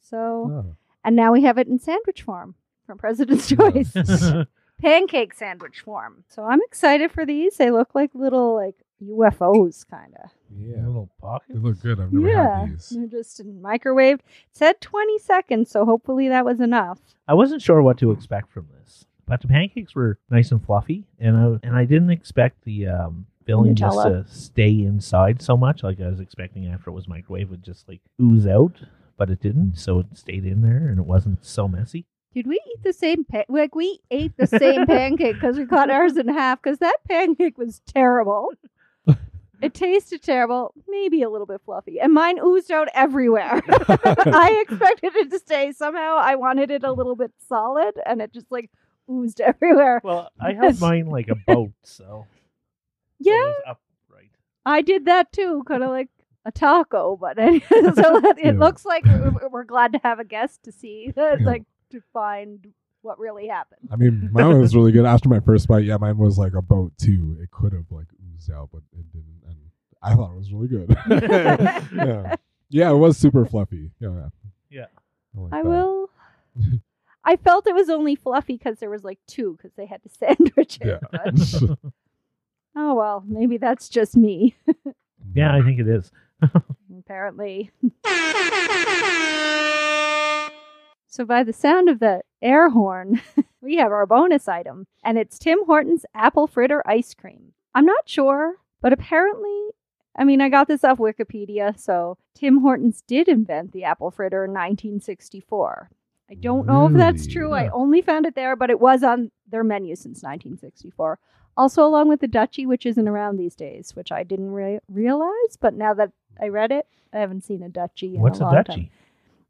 So, 0.01 0.51
Oh. 0.53 0.77
and 1.05 1.15
now 1.15 1.33
we 1.33 1.43
have 1.43 1.59
it 1.59 1.69
in 1.69 1.79
sandwich 1.79 2.23
form 2.23 2.57
from 2.87 2.99
President's 2.99 3.49
Choice. 3.57 3.95
Pancake 4.81 5.35
sandwich 5.35 5.81
form. 5.81 6.25
So 6.29 6.45
I'm 6.45 6.61
excited 6.67 7.11
for 7.11 7.27
these. 7.27 7.57
They 7.57 7.71
look 7.71 7.95
like 7.95 8.11
little 8.15 8.55
like 8.55 8.77
UFOs 9.05 9.85
kind 9.89 10.15
of. 10.23 10.31
Yeah. 10.57 10.87
Little 10.87 11.11
pockets. 11.21 11.51
They 11.53 11.59
look 11.59 11.81
good. 11.81 12.01
I've 12.01 12.13
never 12.13 12.29
Yeah. 12.29 12.61
had 12.61 12.73
these. 12.75 12.89
They're 12.91 13.07
just 13.07 13.41
in 13.41 13.61
microwave. 13.61 14.19
It 14.21 14.25
said 14.53 14.81
20 14.81 15.19
seconds, 15.19 15.71
so 15.71 15.85
hopefully 15.85 16.29
that 16.29 16.45
was 16.45 16.61
enough. 16.61 17.01
I 17.27 17.35
wasn't 17.35 17.61
sure 17.63 17.83
what 17.83 17.99
to 17.99 18.11
expect 18.13 18.51
from 18.53 18.69
this, 18.81 19.05
but 19.29 19.43
the 19.43 19.49
pancakes 19.49 19.95
were 19.95 20.19
nice 20.31 20.51
and 20.51 20.65
fluffy, 20.65 21.05
and 21.19 21.37
I 21.37 21.67
and 21.67 21.77
I 21.77 21.85
didn't 21.85 22.11
expect 22.11 22.65
the 22.65 22.89
um, 22.89 23.27
filling 23.45 23.75
just 23.75 23.99
to 24.03 24.25
stay 24.29 24.71
inside 24.71 25.43
so 25.43 25.57
much. 25.57 25.83
Like 25.83 26.01
I 26.01 26.09
was 26.09 26.21
expecting 26.21 26.67
after 26.67 26.91
it 26.91 26.95
was 26.95 27.07
microwave, 27.07 27.51
would 27.51 27.63
just 27.63 27.89
like 27.89 28.01
ooze 28.21 28.47
out, 28.47 28.77
but 29.17 29.31
it 29.31 29.41
didn't. 29.41 29.77
So 29.77 30.01
it 30.01 30.07
stayed 30.15 30.45
in 30.45 30.63
there, 30.63 30.89
and 30.89 30.99
it 30.99 31.05
wasn't 31.07 31.45
so 31.45 31.69
messy. 31.69 32.07
Did 32.35 32.47
we 32.47 32.57
eat 32.57 32.83
the 32.83 32.93
same 32.93 33.25
pa- 33.25 33.45
like 33.49 33.75
we 33.75 34.01
ate 34.11 34.37
the 34.37 34.47
same 34.47 34.87
pancake 34.87 35.35
because 35.35 35.57
we 35.57 35.67
cut 35.67 35.91
ours 35.91 36.17
in 36.17 36.29
half 36.29 36.63
because 36.63 36.79
that 36.79 36.97
pancake 37.09 37.59
was 37.59 37.81
terrible. 37.87 38.53
It 39.61 39.75
tasted 39.75 40.23
terrible, 40.23 40.73
maybe 40.87 41.23
a 41.23 41.29
little 41.29 41.45
bit 41.45 41.61
fluffy, 41.65 41.99
and 41.99 42.15
mine 42.15 42.39
oozed 42.39 42.71
out 42.71 42.87
everywhere. 42.95 43.61
I 43.69 44.65
expected 44.65 45.17
it 45.17 45.31
to 45.33 45.39
stay. 45.41 45.73
Somehow, 45.73 46.17
I 46.17 46.37
wanted 46.37 46.71
it 46.71 46.85
a 46.85 46.93
little 46.93 47.17
bit 47.17 47.33
solid, 47.49 47.95
and 48.07 48.23
it 48.23 48.33
just 48.33 48.53
like 48.53 48.71
oozed 49.11 49.41
everywhere. 49.43 50.01
Well, 50.05 50.31
I 50.41 50.53
held 50.55 50.81
mine 50.81 51.07
like 51.07 51.29
a 51.29 51.35
boat, 51.35 51.73
so 51.83 52.05
so 52.05 52.27
it 53.21 53.27
Yeah, 53.27 53.33
was 53.43 53.63
upright. 53.67 54.31
I 54.67 54.83
did 54.83 55.07
that 55.07 55.33
too, 55.33 55.65
kind 55.67 55.83
of 55.83 55.91
like 55.91 56.09
a 56.45 56.53
taco, 56.53 57.17
but 57.17 57.37
so 57.39 57.47
it 57.67 58.39
Yeah. 58.45 58.53
looks 58.53 58.85
like 58.85 59.05
we're, 59.05 59.49
we're 59.51 59.65
glad 59.65 59.93
to 59.93 60.01
have 60.05 60.19
a 60.19 60.25
guest 60.25 60.63
to 60.65 60.73
see, 60.73 61.13
Yeah. 61.17 61.37
like 61.43 61.65
to 61.91 62.01
find 62.13 62.67
what 63.03 63.19
really 63.19 63.47
happened. 63.49 63.89
I 63.93 63.97
mean, 63.97 64.29
mine 64.33 64.59
was 64.61 64.75
really 64.75 64.93
good. 64.93 65.05
After 65.07 65.29
my 65.29 65.41
first 65.41 65.69
bite, 65.69 65.85
yeah, 65.85 65.97
mine 65.99 66.19
was 66.19 66.37
like 66.39 66.55
a 66.55 66.63
boat 66.63 66.93
too. 66.99 67.37
It 67.41 67.51
could 67.51 67.73
have 67.73 67.87
like 67.91 68.07
oozed 68.35 68.51
out, 68.51 68.71
but 68.73 68.83
it 68.93 69.11
didn't, 69.13 69.43
and 69.47 69.57
I 70.03 70.15
thought 70.15 70.33
it 70.33 70.37
was 70.37 70.53
really 70.53 70.69
good. 70.69 70.97
yeah, 71.93 72.37
yeah, 72.71 72.91
it 72.91 72.97
was 72.97 73.17
super 73.17 73.45
fluffy. 73.47 73.91
Yeah, 74.01 74.29
Yeah. 74.71 74.87
like 75.35 75.53
I 75.53 75.63
will. 75.63 76.11
I 77.29 77.37
felt 77.37 77.67
it 77.67 77.75
was 77.75 77.91
only 77.91 78.15
fluffy 78.15 78.55
because 78.57 78.79
there 78.79 78.89
was 78.89 79.05
like 79.05 79.19
two 79.27 79.53
because 79.59 79.75
they 79.77 79.85
had 79.85 80.03
to 80.03 80.09
sandwich 80.19 80.79
it. 80.81 80.87
Yeah. 80.87 80.99
but- 81.13 81.79
oh 82.77 82.95
well, 82.95 83.23
maybe 83.27 83.59
that's 83.59 83.91
just 83.91 84.17
me. 84.17 84.57
yeah, 85.35 85.55
I 85.55 85.61
think 85.61 85.79
it 85.79 85.87
is. 85.89 86.11
Apparently. 86.99 87.71
so 91.07 91.27
by 91.27 91.43
the 91.43 91.53
sound 91.53 91.91
of 91.91 91.99
the 92.01 92.23
air 92.41 92.71
horn, 92.71 93.21
we 93.61 93.77
have 93.77 93.93
our 93.93 94.07
bonus 94.07 94.49
item, 94.49 94.87
and 95.05 95.19
it's 95.19 95.39
Tim 95.39 95.59
Hortons 95.67 96.07
apple 96.15 96.47
fritter 96.47 96.83
ice 96.89 97.13
cream. 97.13 97.53
I'm 97.75 97.85
not 97.85 98.09
sure, 98.09 98.55
but 98.81 98.95
apparently. 98.95 99.67
I 100.17 100.25
mean, 100.25 100.41
I 100.41 100.49
got 100.49 100.67
this 100.67 100.83
off 100.83 100.97
Wikipedia, 100.99 101.79
so 101.79 102.17
Tim 102.35 102.63
Hortons 102.63 103.03
did 103.07 103.29
invent 103.29 103.73
the 103.73 103.85
apple 103.85 104.11
fritter 104.11 104.45
in 104.47 104.53
1964. 104.53 105.91
I 106.31 106.35
don't 106.35 106.67
know 106.67 106.87
if 106.87 106.93
that's 106.93 107.23
Really? 107.27 107.33
true. 107.33 107.53
I 107.53 107.69
only 107.71 108.03
found 108.03 108.27
it 108.27 108.35
there, 108.35 108.55
but 108.57 108.71
it 108.71 108.81
was 108.81 109.03
on 109.03 109.31
their 109.51 109.65
menu 109.65 109.97
since 109.97 110.23
1964. 110.23 111.19
Also, 111.57 111.85
along 111.85 112.09
with 112.09 112.21
the 112.21 112.29
Dutchie, 112.29 112.67
which 112.67 112.85
isn't 112.87 113.09
around 113.09 113.37
these 113.37 113.55
days, 113.57 113.97
which 113.97 114.13
I 114.13 114.23
didn't 114.23 114.53
re- 114.53 114.81
realize, 114.93 115.57
but 115.61 115.75
now 115.75 115.95
that 115.95 116.13
I 116.41 116.49
read 116.49 116.71
it, 116.71 116.87
I 117.13 117.19
haven't 117.19 117.45
seen 117.45 117.63
a 117.63 117.69
Dutchie 117.69 118.15
in 118.15 118.21
What's 118.21 118.41
a 118.41 118.43
a 118.43 118.47
long 118.47 118.55
Dutchie? 118.57 118.65
time. 118.67 118.91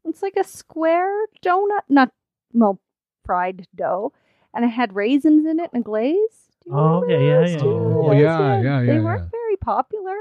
It's 0.05 0.21
like 0.23 0.37
a 0.37 0.43
square 0.45 1.25
donut, 1.43 1.81
not 1.89 2.11
well, 2.53 2.79
fried 3.25 3.67
dough, 3.75 4.13
and 4.55 4.63
it 4.65 4.69
had 4.69 4.95
raisins 4.95 5.45
in 5.45 5.59
it 5.59 5.69
and 5.73 5.81
a 5.81 5.83
glaze. 5.83 6.47
Do 6.63 6.69
you 6.71 6.75
Oh, 6.77 7.03
okay, 7.03 7.25
yeah, 7.27 7.41
yeah, 7.41 7.47
yeah. 7.47 7.59
Oh, 7.61 8.11
those? 8.11 8.21
yeah, 8.21 8.61
yeah, 8.61 8.81
They 8.81 8.93
yeah, 8.95 8.99
weren't 9.01 9.21
yeah. 9.23 9.29
very 9.31 9.57
popular. 9.57 10.15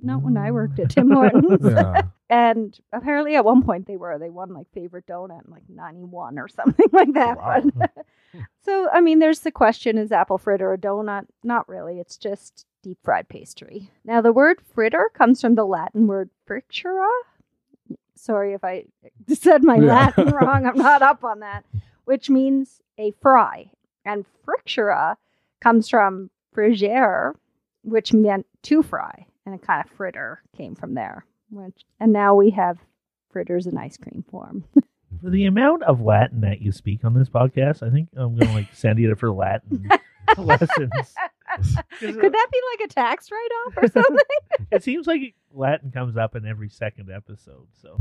Not 0.00 0.22
when 0.22 0.36
I 0.36 0.50
worked 0.52 0.78
at 0.78 0.90
Tim 0.90 1.10
Hortons. 1.10 1.60
yeah. 1.64 2.02
And 2.30 2.78
apparently, 2.92 3.36
at 3.36 3.44
one 3.44 3.62
point, 3.62 3.86
they 3.86 3.96
were. 3.96 4.18
They 4.18 4.28
won 4.28 4.52
like 4.52 4.66
favorite 4.74 5.06
donut 5.06 5.46
in 5.46 5.50
like 5.50 5.62
'91 5.68 6.38
or 6.38 6.48
something 6.48 6.86
like 6.92 7.12
that. 7.14 7.38
Oh, 7.38 7.40
wow. 7.40 7.62
But 7.74 8.06
so, 8.64 8.88
I 8.92 9.00
mean, 9.00 9.18
there's 9.18 9.40
the 9.40 9.50
question: 9.50 9.96
Is 9.96 10.12
apple 10.12 10.38
fritter 10.38 10.72
a 10.72 10.78
donut? 10.78 11.26
Not 11.42 11.68
really. 11.68 11.98
It's 12.00 12.18
just 12.18 12.66
deep 12.82 12.98
fried 13.02 13.28
pastry. 13.28 13.90
Now, 14.04 14.20
the 14.20 14.32
word 14.32 14.60
fritter 14.74 15.10
comes 15.14 15.40
from 15.40 15.54
the 15.54 15.64
Latin 15.64 16.06
word 16.06 16.28
fritura. 16.46 17.08
Sorry 18.14 18.52
if 18.52 18.62
I 18.62 18.84
said 19.32 19.64
my 19.64 19.76
Yeah. 19.76 19.86
Latin 20.16 20.30
wrong. 20.30 20.66
I'm 20.66 20.76
not 20.76 21.02
up 21.02 21.24
on 21.24 21.40
that. 21.40 21.64
Which 22.04 22.28
means 22.28 22.80
a 22.98 23.12
fry, 23.22 23.70
and 24.04 24.26
fritura 24.46 25.16
comes 25.60 25.88
from 25.88 26.30
frigere, 26.54 27.34
which 27.84 28.12
meant 28.12 28.46
to 28.64 28.82
fry, 28.82 29.26
and 29.46 29.54
a 29.54 29.58
kind 29.58 29.84
of 29.84 29.90
fritter 29.96 30.42
came 30.56 30.74
from 30.74 30.94
there. 30.94 31.24
Which, 31.50 31.84
and 32.00 32.12
now 32.12 32.34
we 32.34 32.50
have 32.50 32.78
fritters 33.30 33.66
in 33.66 33.76
ice 33.78 33.96
cream 33.96 34.24
form. 34.30 34.64
For 35.22 35.30
the 35.30 35.46
amount 35.46 35.82
of 35.84 36.00
Latin 36.00 36.42
that 36.42 36.60
you 36.60 36.70
speak 36.70 37.04
on 37.04 37.14
this 37.14 37.28
podcast, 37.28 37.86
I 37.86 37.90
think 37.90 38.08
I'm 38.16 38.36
gonna 38.36 38.52
like 38.52 38.74
send 38.74 38.98
you 38.98 39.12
for 39.16 39.32
Latin 39.32 39.88
lessons. 40.36 41.14
Could 41.98 42.32
that 42.32 42.46
be 42.52 42.60
like 42.72 42.84
a 42.84 42.88
tax 42.88 43.30
write 43.32 43.48
off 43.66 43.78
or 43.78 43.88
something? 43.88 44.68
It 44.70 44.84
seems 44.84 45.06
like 45.06 45.34
Latin 45.52 45.90
comes 45.90 46.16
up 46.16 46.36
in 46.36 46.46
every 46.46 46.68
second 46.68 47.10
episode. 47.10 47.66
So 47.80 47.98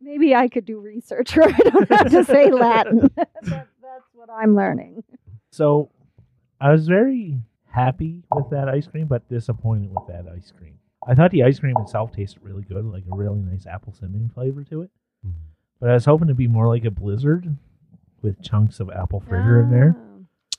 Maybe 0.00 0.34
I 0.34 0.48
could 0.48 0.64
do 0.64 0.80
research 0.80 1.36
where 1.36 1.48
I 1.48 1.58
don't 1.58 1.88
have 1.90 2.10
to 2.10 2.24
say 2.24 2.50
Latin. 2.50 3.10
that, 3.16 3.28
that's 3.42 4.08
what 4.14 4.30
I'm 4.30 4.56
learning. 4.56 5.04
So 5.50 5.90
I 6.60 6.72
was 6.72 6.88
very 6.88 7.40
happy 7.70 8.24
with 8.34 8.50
that 8.50 8.68
ice 8.68 8.86
cream, 8.86 9.06
but 9.06 9.28
disappointed 9.28 9.90
with 9.94 10.06
that 10.08 10.26
ice 10.34 10.52
cream. 10.56 10.78
I 11.08 11.14
thought 11.14 11.30
the 11.30 11.42
ice 11.42 11.58
cream 11.58 11.74
itself 11.78 12.12
tasted 12.12 12.40
really 12.42 12.62
good, 12.62 12.84
like 12.84 13.04
a 13.10 13.16
really 13.16 13.40
nice 13.40 13.66
apple 13.66 13.92
cinnamon 13.92 14.30
flavor 14.34 14.62
to 14.64 14.82
it. 14.82 14.90
Mhm. 15.26 15.32
But 15.80 15.90
I 15.90 15.94
was 15.94 16.04
hoping 16.04 16.28
to 16.28 16.34
be 16.34 16.46
more 16.46 16.68
like 16.68 16.84
a 16.84 16.90
blizzard 16.90 17.56
with 18.22 18.40
chunks 18.42 18.78
of 18.78 18.90
apple 18.90 19.20
fritter 19.20 19.60
in 19.60 19.70
there. 19.70 19.96
Oh. 19.98 20.04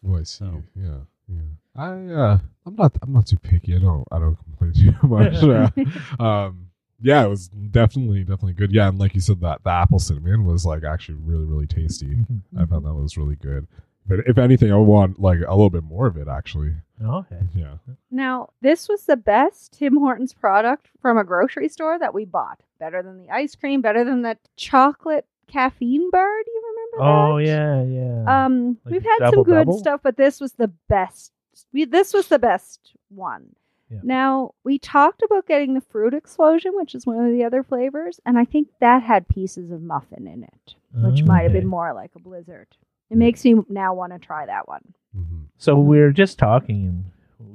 Oh, 0.08 0.15
I 0.18 0.24
see. 0.24 0.38
So. 0.39 0.63
Yeah, 0.75 0.98
yeah. 1.27 1.41
I 1.75 1.88
uh, 2.13 2.38
I'm 2.65 2.75
not 2.75 2.98
I'm 3.01 3.13
not 3.13 3.27
too 3.27 3.38
picky. 3.38 3.75
I 3.75 3.79
don't 3.79 4.06
I 4.12 4.20
don't 4.20 4.38
complain 4.38 4.74
too 5.01 5.08
much. 5.08 5.88
Uh, 6.20 6.24
um, 6.24 6.65
yeah, 7.01 7.24
it 7.24 7.29
was 7.29 7.48
definitely 7.48 8.22
definitely 8.22 8.53
good. 8.53 8.74
Yeah, 8.74 8.89
and 8.89 9.00
like 9.00 9.15
you 9.15 9.22
said, 9.22 9.39
that 9.41 9.63
the 9.63 9.70
apple 9.70 10.00
cinnamon 10.00 10.46
was 10.46 10.65
like 10.65 10.84
actually 10.84 11.20
really 11.22 11.46
really 11.46 11.68
tasty. 11.68 12.08
Mm-hmm. 12.08 12.60
I 12.60 12.65
found 12.65 12.86
that 12.86 12.94
was 12.94 13.18
really 13.18 13.36
good. 13.36 13.68
But 14.10 14.20
if 14.28 14.38
anything, 14.38 14.72
I 14.74 14.75
want 14.78 15.20
like 15.22 15.39
a 15.48 15.51
little 15.51 15.70
bit 15.70 15.84
more 15.84 16.08
of 16.08 16.18
it 16.18 16.28
actually. 16.28 16.74
Okay. 17.01 17.39
Yeah. 17.56 17.75
Now, 18.12 18.50
this 18.62 18.89
was 18.89 19.06
the 19.06 19.16
best 19.16 19.78
Tim 19.80 19.96
Hortons 19.98 20.34
product 20.34 20.88
from 21.01 21.18
a 21.18 21.24
grocery 21.24 21.70
store 21.70 21.98
that 22.00 22.13
we 22.13 22.25
bought. 22.25 22.60
Better 22.80 23.01
than 23.01 23.18
the 23.24 23.30
ice 23.30 23.56
cream, 23.56 23.82
better 23.82 24.04
than 24.04 24.24
that 24.24 24.39
chocolate 24.58 25.25
caffeine 25.48 26.10
bar. 26.12 26.28
Do 26.46 26.51
you 26.51 26.63
remember 26.75 27.12
Oh 27.12 27.38
that? 27.38 27.46
yeah, 27.46 27.84
yeah. 27.84 28.46
Um, 28.46 28.78
Like 28.84 28.92
we've 28.94 29.04
had 29.04 29.30
some 29.30 29.44
good 29.44 29.51
double-double? 29.54 29.78
stuff, 29.80 30.01
but 30.04 30.18
this 30.18 30.39
was 30.42 30.54
the 30.54 30.68
best. 30.89 31.32
We, 31.72 31.86
this 31.86 32.13
was 32.13 32.28
the 32.28 32.39
best 32.39 32.94
one. 33.10 33.56
Yeah. 33.89 34.00
Now 34.04 34.54
we 34.63 34.78
talked 34.78 35.22
about 35.24 35.48
getting 35.48 35.74
the 35.74 35.82
fruit 35.82 36.13
explosion, 36.13 36.72
which 36.75 36.94
is 36.96 37.06
one 37.06 37.25
of 37.25 37.32
the 37.32 37.44
other 37.44 37.63
flavors, 37.63 38.20
and 38.25 38.38
I 38.38 38.46
think 38.46 38.68
that 38.82 39.01
had 39.04 39.28
pieces 39.28 39.72
of 39.72 39.82
muffin 39.82 40.28
in 40.28 40.44
it, 40.44 40.75
which 40.94 41.24
might 41.24 41.44
have 41.44 41.54
been 41.54 41.66
more 41.68 41.94
like 41.94 42.12
a 42.16 42.20
blizzard. 42.20 42.68
It 43.10 43.18
makes 43.18 43.44
me 43.44 43.56
now 43.70 43.94
want 43.94 44.13
to 44.13 44.20
try 44.20 44.46
that 44.46 44.68
one. 44.68 44.82
hmm 45.16 45.42
So 45.58 45.75
we 45.80 46.00
were 46.00 46.12
just 46.12 46.38
talking, 46.38 46.86
and 46.88 47.06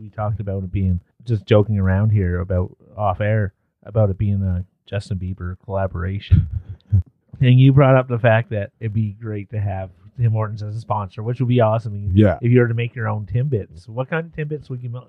we 0.00 0.10
talked 0.10 0.40
about 0.40 0.64
it 0.64 0.72
being 0.72 1.00
just 1.24 1.46
joking 1.46 1.78
around 1.78 2.10
here 2.10 2.40
about 2.40 2.76
off 2.96 3.20
air 3.20 3.54
about 3.84 4.10
it 4.10 4.18
being 4.18 4.42
a 4.42 4.64
Justin 4.86 5.18
Bieber 5.18 5.56
collaboration. 5.64 6.48
and 7.40 7.58
you 7.60 7.72
brought 7.72 7.96
up 7.96 8.08
the 8.08 8.18
fact 8.18 8.50
that 8.50 8.72
it'd 8.80 8.92
be 8.92 9.12
great 9.12 9.50
to 9.50 9.60
have 9.60 9.90
Tim 10.18 10.32
Hortons 10.32 10.62
as 10.62 10.76
a 10.76 10.80
sponsor, 10.80 11.22
which 11.22 11.40
would 11.40 11.48
be 11.48 11.60
awesome. 11.60 12.10
Yeah. 12.14 12.38
If 12.42 12.50
you 12.52 12.60
were 12.60 12.68
to 12.68 12.74
make 12.74 12.94
your 12.94 13.08
own 13.08 13.26
Timbits, 13.26 13.88
what 13.88 14.08
kind 14.10 14.26
of 14.26 14.32
Timbits 14.32 14.68
would 14.70 14.82
you? 14.82 14.90
mo- 14.90 15.06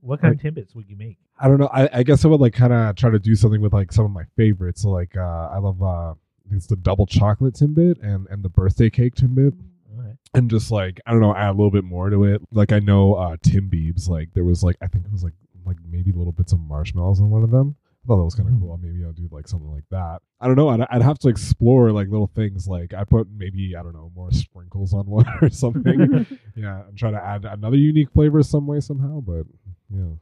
What 0.00 0.20
kind 0.20 0.34
of 0.34 0.40
Timbits 0.40 0.74
would 0.74 0.88
you 0.88 0.96
make? 0.96 1.16
I 1.40 1.48
don't 1.48 1.58
know. 1.58 1.68
I, 1.72 1.88
I 1.98 2.02
guess 2.02 2.24
I 2.24 2.28
would 2.28 2.40
like 2.40 2.52
kind 2.54 2.72
of 2.72 2.96
try 2.96 3.10
to 3.10 3.18
do 3.18 3.34
something 3.34 3.60
with 3.60 3.72
like 3.72 3.92
some 3.92 4.04
of 4.04 4.10
my 4.10 4.24
favorites. 4.36 4.82
So 4.82 4.90
like 4.90 5.16
uh, 5.16 5.20
I 5.52 5.58
love 5.58 5.82
uh, 5.82 6.14
it's 6.50 6.66
the 6.66 6.76
double 6.76 7.06
chocolate 7.06 7.54
timbit 7.54 8.02
and 8.02 8.26
and 8.30 8.42
the 8.42 8.48
birthday 8.48 8.90
cake 8.90 9.14
timbit. 9.14 9.54
Right. 9.94 10.14
and 10.34 10.48
just 10.48 10.70
like 10.70 11.00
I 11.06 11.10
don't 11.12 11.20
know, 11.20 11.34
add 11.34 11.50
a 11.50 11.52
little 11.52 11.70
bit 11.72 11.84
more 11.84 12.08
to 12.10 12.24
it. 12.24 12.40
Like 12.52 12.72
I 12.72 12.78
know 12.78 13.14
uh 13.14 13.36
Timbiebs, 13.38 14.08
like 14.08 14.28
there 14.34 14.44
was 14.44 14.62
like 14.62 14.76
I 14.80 14.86
think 14.86 15.04
it 15.06 15.12
was 15.12 15.24
like 15.24 15.32
like 15.66 15.76
maybe 15.90 16.12
little 16.12 16.32
bits 16.32 16.52
of 16.52 16.60
marshmallows 16.60 17.20
on 17.20 17.30
one 17.30 17.42
of 17.42 17.50
them. 17.50 17.74
I 18.04 18.06
thought 18.06 18.18
that 18.18 18.24
was 18.24 18.34
kind 18.36 18.48
of 18.48 18.54
Mm. 18.54 18.60
cool. 18.60 18.78
Maybe 18.80 19.04
I'll 19.04 19.12
do 19.12 19.28
like 19.32 19.48
something 19.48 19.70
like 19.70 19.84
that. 19.90 20.20
I 20.40 20.46
don't 20.46 20.54
know. 20.56 20.68
I'd, 20.68 20.80
I'd 20.88 21.02
have 21.02 21.18
to 21.20 21.28
explore 21.28 21.90
like 21.90 22.08
little 22.08 22.30
things. 22.34 22.68
Like 22.68 22.94
I 22.94 23.02
put 23.04 23.26
maybe 23.36 23.74
I 23.76 23.82
don't 23.82 23.92
know 23.92 24.12
more 24.14 24.30
sprinkles 24.30 24.94
on 24.94 25.04
one 25.10 25.26
or 25.42 25.50
something. 25.50 26.26
yeah, 26.56 26.82
and 26.88 26.96
try 26.96 27.10
to 27.10 27.22
add 27.22 27.44
another 27.44 27.76
unique 27.76 28.10
flavor 28.12 28.42
some 28.44 28.66
way 28.68 28.78
somehow. 28.80 29.20
But 29.20 29.46
yeah. 29.92 30.12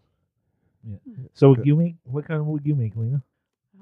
yeah, 0.88 0.96
So 1.34 1.50
would 1.50 1.66
you 1.66 1.76
make 1.76 1.96
what 2.04 2.26
kind 2.26 2.44
would 2.46 2.64
you 2.66 2.74
make, 2.74 2.96
Lena? 2.96 3.22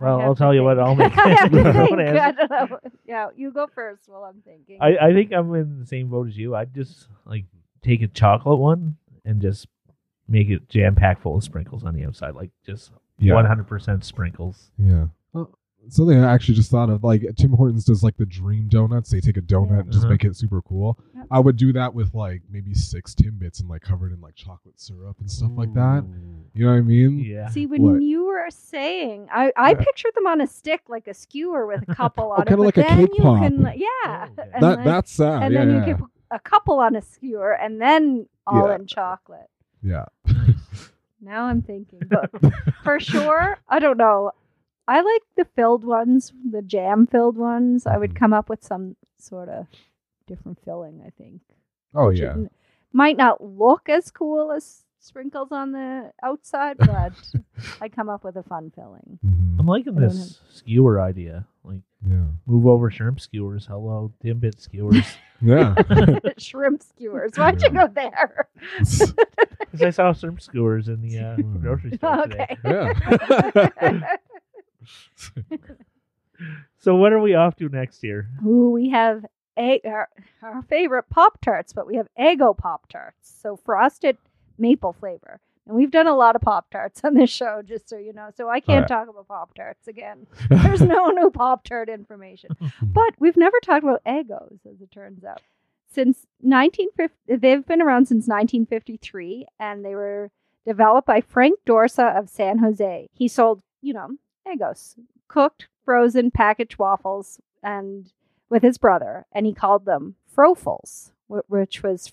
I 0.00 0.04
Well, 0.04 0.20
I'll 0.20 0.34
to 0.34 0.38
tell 0.38 0.54
you 0.54 0.64
what. 0.64 0.78
I'll 0.78 0.94
make. 0.94 1.12
I 1.18 1.28
have 1.30 1.50
to 1.50 1.60
I 1.68 1.72
think. 1.72 1.98
I 1.98 2.32
don't 2.32 2.50
know. 2.50 2.78
Yeah, 3.06 3.28
you 3.36 3.52
go 3.52 3.66
first 3.74 4.02
while 4.08 4.24
I'm 4.24 4.42
thinking. 4.42 4.78
I, 4.80 5.08
I 5.08 5.12
think 5.12 5.32
I'm 5.32 5.54
in 5.54 5.80
the 5.80 5.86
same 5.86 6.08
boat 6.08 6.28
as 6.28 6.36
you. 6.36 6.54
I'd 6.54 6.74
just 6.74 7.08
like 7.26 7.44
take 7.82 8.02
a 8.02 8.08
chocolate 8.08 8.58
one 8.58 8.96
and 9.24 9.40
just 9.40 9.68
make 10.28 10.48
it 10.48 10.68
jam 10.68 10.94
packed 10.94 11.22
full 11.22 11.36
of 11.36 11.44
sprinkles 11.44 11.84
on 11.84 11.94
the 11.94 12.04
outside, 12.04 12.34
like 12.34 12.50
just 12.66 12.90
yeah, 13.18 13.34
100% 13.34 14.04
sprinkles. 14.04 14.70
yeah. 14.78 15.06
Well, 15.32 15.50
something 15.88 16.18
I 16.18 16.32
actually 16.32 16.54
just 16.54 16.70
thought 16.70 16.90
of, 16.90 17.04
like 17.04 17.22
Tim 17.36 17.52
Hortons 17.52 17.84
does 17.84 18.02
like 18.02 18.16
the 18.16 18.26
dream 18.26 18.68
donuts. 18.68 19.10
They 19.10 19.20
take 19.20 19.36
a 19.36 19.42
donut 19.42 19.70
Yeah. 19.70 19.80
and 19.80 19.92
just 19.92 20.04
Uh-huh. 20.04 20.12
make 20.12 20.24
it 20.24 20.36
super 20.36 20.60
cool. 20.62 20.98
Yep. 21.14 21.26
I 21.30 21.38
would 21.40 21.56
do 21.56 21.72
that 21.74 21.94
with 21.94 22.14
like 22.14 22.42
maybe 22.50 22.74
six 22.74 23.14
Timbits 23.14 23.60
and 23.60 23.68
like 23.68 23.82
covered 23.82 24.12
in 24.12 24.20
like 24.20 24.34
chocolate 24.34 24.78
syrup 24.80 25.16
and 25.20 25.30
stuff 25.30 25.50
like 25.54 25.72
that. 25.74 26.04
You 26.54 26.64
know 26.66 26.72
what 26.72 26.78
I 26.78 26.82
mean? 26.82 27.18
Yeah. 27.18 27.48
See, 27.48 27.66
when 27.66 27.82
What? 27.82 28.02
you 28.02 28.24
were 28.26 28.46
saying, 28.50 29.28
I, 29.32 29.52
I 29.56 29.70
Yeah. 29.70 29.78
pictured 29.78 30.14
them 30.14 30.26
on 30.26 30.40
a 30.40 30.46
stick, 30.46 30.82
like 30.88 31.06
a 31.08 31.14
skewer 31.14 31.66
with 31.66 31.82
a 31.88 31.94
couple 31.94 32.30
on 32.32 32.42
it. 32.42 32.48
kinda 32.48 32.62
like 32.62 32.76
a 32.76 32.84
cake 32.84 33.10
you 33.16 33.22
pop. 33.22 33.38
Can, 33.42 33.60
yeah. 33.76 33.86
Oh, 34.06 34.22
okay. 34.38 34.50
That 34.60 34.76
then, 34.76 34.84
that's 34.84 35.10
sad. 35.12 35.42
and 35.44 35.54
yeah, 35.54 35.64
then 35.64 35.68
you 35.74 35.80
yeah. 35.80 35.84
could 35.86 35.98
put 35.98 36.10
a 36.30 36.38
couple 36.40 36.78
on 36.80 36.96
a 36.96 37.02
skewer 37.02 37.52
and 37.52 37.80
then 37.80 38.26
all 38.46 38.68
Yeah. 38.68 38.74
in 38.76 38.86
chocolate. 38.86 39.48
yeah. 39.82 40.04
Now 41.20 41.44
I'm 41.44 41.62
thinking, 41.62 42.00
but 42.10 42.30
for 42.82 43.00
sure, 43.00 43.58
I 43.68 43.78
don't 43.78 43.96
know. 43.96 44.32
I 44.86 45.00
like 45.00 45.22
the 45.36 45.44
filled 45.56 45.84
ones, 45.84 46.32
the 46.50 46.62
jam 46.62 47.06
filled 47.06 47.36
ones. 47.38 47.86
I 47.86 47.96
would 47.96 48.10
Mhm. 48.12 48.16
come 48.16 48.32
up 48.32 48.48
with 48.48 48.62
some 48.62 48.96
sort 49.18 49.48
of 49.48 49.66
different 50.26 50.58
filling, 50.64 51.02
I 51.06 51.10
think. 51.10 51.40
Oh 51.94 52.08
which 52.08 52.20
yeah. 52.20 52.36
might 52.92 53.16
not 53.16 53.42
look 53.42 53.88
as 53.88 54.10
cool 54.10 54.52
as 54.52 54.84
sprinkles 54.98 55.52
on 55.52 55.72
the 55.72 56.12
outside, 56.22 56.76
but 56.78 57.12
I 57.80 57.88
come 57.88 58.08
up 58.08 58.24
with 58.24 58.36
a 58.36 58.42
fun 58.42 58.70
filling. 58.74 59.18
Mhm. 59.24 59.58
I'm 59.60 59.66
liking 59.66 59.96
I 59.96 60.00
don't 60.00 60.08
this 60.10 60.40
skewer 60.50 61.00
idea. 61.00 61.46
Like 61.62 61.80
Yeah. 62.06 62.26
move 62.46 62.66
over 62.66 62.90
shrimp 62.90 63.20
skewers. 63.20 63.66
Hello, 63.66 64.12
Timbit 64.22 64.60
skewers. 64.60 65.06
Yeah. 65.40 65.74
Shrimp 66.38 66.82
skewers. 66.82 67.32
Why'd 67.36 67.60
you 67.60 67.68
go 67.70 67.86
there? 67.88 68.48
Because 68.78 69.82
I 69.82 69.90
saw 69.90 70.12
shrimp 70.14 70.40
skewers 70.40 70.88
in 70.88 71.02
the 71.02 71.18
uh, 71.18 71.36
grocery 71.60 71.96
store 71.98 72.22
okay. 72.22 72.56
today. 72.64 73.70
yeah. 73.82 74.16
So 76.78 76.96
what 76.96 77.12
are 77.12 77.20
we 77.20 77.34
off 77.34 77.56
to 77.56 77.68
next 77.68 78.02
year? 78.02 78.28
Ooh, 78.44 78.70
we 78.70 78.90
have 78.90 79.24
egg, 79.56 79.82
our, 79.86 80.08
our 80.42 80.62
favorite 80.62 81.08
Pop 81.08 81.40
Tarts, 81.40 81.72
but 81.72 81.86
we 81.86 81.96
have 81.96 82.08
Eggo 82.18 82.56
Pop 82.56 82.88
Tarts. 82.88 83.40
So 83.40 83.56
frosted 83.56 84.18
maple 84.58 84.92
flavor. 84.92 85.40
And 85.66 85.76
we've 85.76 85.90
done 85.90 86.06
a 86.06 86.14
lot 86.14 86.36
of 86.36 86.42
Pop 86.42 86.70
Tarts 86.70 87.00
on 87.04 87.14
this 87.14 87.30
show, 87.30 87.62
just 87.64 87.88
so 87.88 87.96
you 87.96 88.12
know. 88.12 88.28
So 88.36 88.50
I 88.50 88.60
can't 88.60 88.84
Alright. 88.84 88.88
talk 88.88 89.08
about 89.08 89.28
Pop 89.28 89.54
Tarts 89.54 89.88
again. 89.88 90.26
There's 90.50 90.82
no 90.82 91.08
new 91.08 91.30
Pop 91.30 91.64
Tart 91.64 91.88
information. 91.88 92.50
But 92.82 93.14
we've 93.18 93.36
never 93.36 93.58
talked 93.60 93.82
about 93.82 94.04
Eggos, 94.04 94.58
as 94.70 94.82
it 94.82 94.90
turns 94.90 95.24
out. 95.24 95.40
Since 95.90 96.26
1950, 96.40 97.36
they've 97.36 97.64
been 97.66 97.80
around 97.80 98.08
since 98.08 98.26
1953, 98.26 99.46
and 99.58 99.84
they 99.84 99.94
were 99.94 100.30
developed 100.66 101.06
by 101.06 101.20
Frank 101.22 101.60
Dorsa 101.66 102.18
of 102.18 102.28
San 102.28 102.58
Jose. 102.58 103.08
He 103.14 103.28
sold, 103.28 103.62
you 103.80 103.94
know, 103.94 104.08
Eggos, 104.46 104.94
cooked, 105.28 105.68
frozen, 105.84 106.30
packaged 106.30 106.78
waffles, 106.78 107.40
and 107.62 108.12
with 108.50 108.62
his 108.62 108.78
brother, 108.78 109.26
and 109.32 109.46
he 109.46 109.54
called 109.54 109.84
them 109.86 110.14
Frofels, 110.36 111.12
wh- 111.28 111.48
which 111.50 111.82
was 111.82 112.12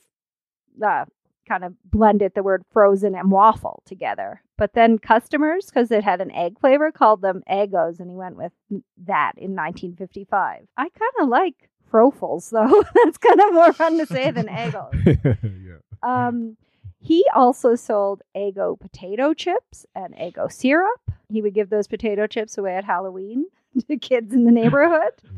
uh, 0.86 1.06
kind 1.48 1.64
of 1.64 1.74
blended 1.84 2.34
the 2.36 2.44
word 2.44 2.64
frozen 2.72 3.16
and 3.16 3.32
waffle 3.32 3.84
together. 3.86 4.42
But 4.58 4.74
then 4.74 4.98
customers, 5.00 5.66
because 5.66 5.92
it 5.92 6.04
had 6.04 6.22
an 6.22 6.32
egg 6.32 6.60
flavor, 6.60 6.92
called 6.92 7.22
them 7.22 7.44
Eggos, 7.50 8.00
and 8.00 8.10
he 8.10 8.16
went 8.16 8.38
with 8.38 8.52
that 9.06 9.34
in 9.38 9.56
1955. 9.56 10.68
I 10.78 10.82
kind 10.82 11.12
of 11.20 11.28
like 11.30 11.70
Frofels, 11.92 12.50
though. 12.52 12.84
That's 13.04 13.18
kind 13.18 13.42
of 13.42 13.54
more 13.54 13.74
fun 13.74 13.98
to 13.98 14.06
say 14.06 14.32
than 14.32 14.48
Eggos. 14.48 15.38
yeah. 15.44 15.78
Um, 16.28 16.56
he 17.02 17.26
also 17.34 17.76
sold 17.76 18.22
Eggo 18.36 18.80
potato 18.80 19.34
chips 19.34 19.88
and 19.96 20.16
Eggo 20.16 20.52
syrup. 20.52 21.02
He 21.30 21.42
would 21.42 21.56
give 21.56 21.70
those 21.70 21.88
potato 21.88 22.28
chips 22.28 22.58
away 22.58 22.76
at 22.76 22.86
Halloween 22.86 23.46
to 23.88 23.98
kids 23.98 24.34
in 24.34 24.46
the 24.46 24.52
neighborhood. 24.52 25.14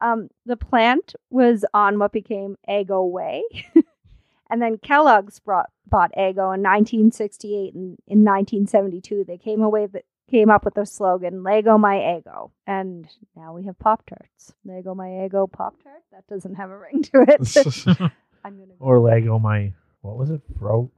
Um, 0.00 0.28
the 0.44 0.56
plant 0.56 1.14
was 1.30 1.64
on 1.72 1.98
what 1.98 2.12
became 2.12 2.58
Eggo 2.68 3.10
Way. 3.10 3.42
and 4.50 4.60
then 4.60 4.76
Kellogg's 4.76 5.38
brought, 5.38 5.70
bought 5.88 6.12
Eggo 6.12 6.52
in 6.52 6.62
1968 6.62 7.72
and 7.72 7.96
in 8.06 8.22
1972 8.22 9.24
they 9.26 9.38
came 9.38 9.62
away 9.62 9.86
that 9.86 10.04
came 10.30 10.50
up 10.50 10.64
with 10.64 10.74
the 10.74 10.84
slogan 10.84 11.42
L'Eggo 11.42 11.80
my 11.80 11.94
Eggo. 11.94 12.50
And 12.66 13.08
now 13.34 13.54
we 13.54 13.64
have 13.64 13.78
Pop 13.78 14.04
Tarts. 14.04 14.52
L'Eggo 14.66 14.94
my 14.94 15.06
Eggo 15.06 15.50
Pop 15.50 15.82
Tart. 15.82 16.02
That 16.12 16.26
doesn't 16.26 16.56
have 16.56 16.70
a 16.70 16.76
ring 16.78 17.02
to 17.04 17.24
it. 17.26 18.10
I'm 18.44 18.58
gonna 18.58 18.74
Or 18.80 18.98
L'Eggo 18.98 19.40
my 19.40 19.72
what 20.04 20.16
was 20.18 20.30
it? 20.30 20.40
Fro 20.58 20.90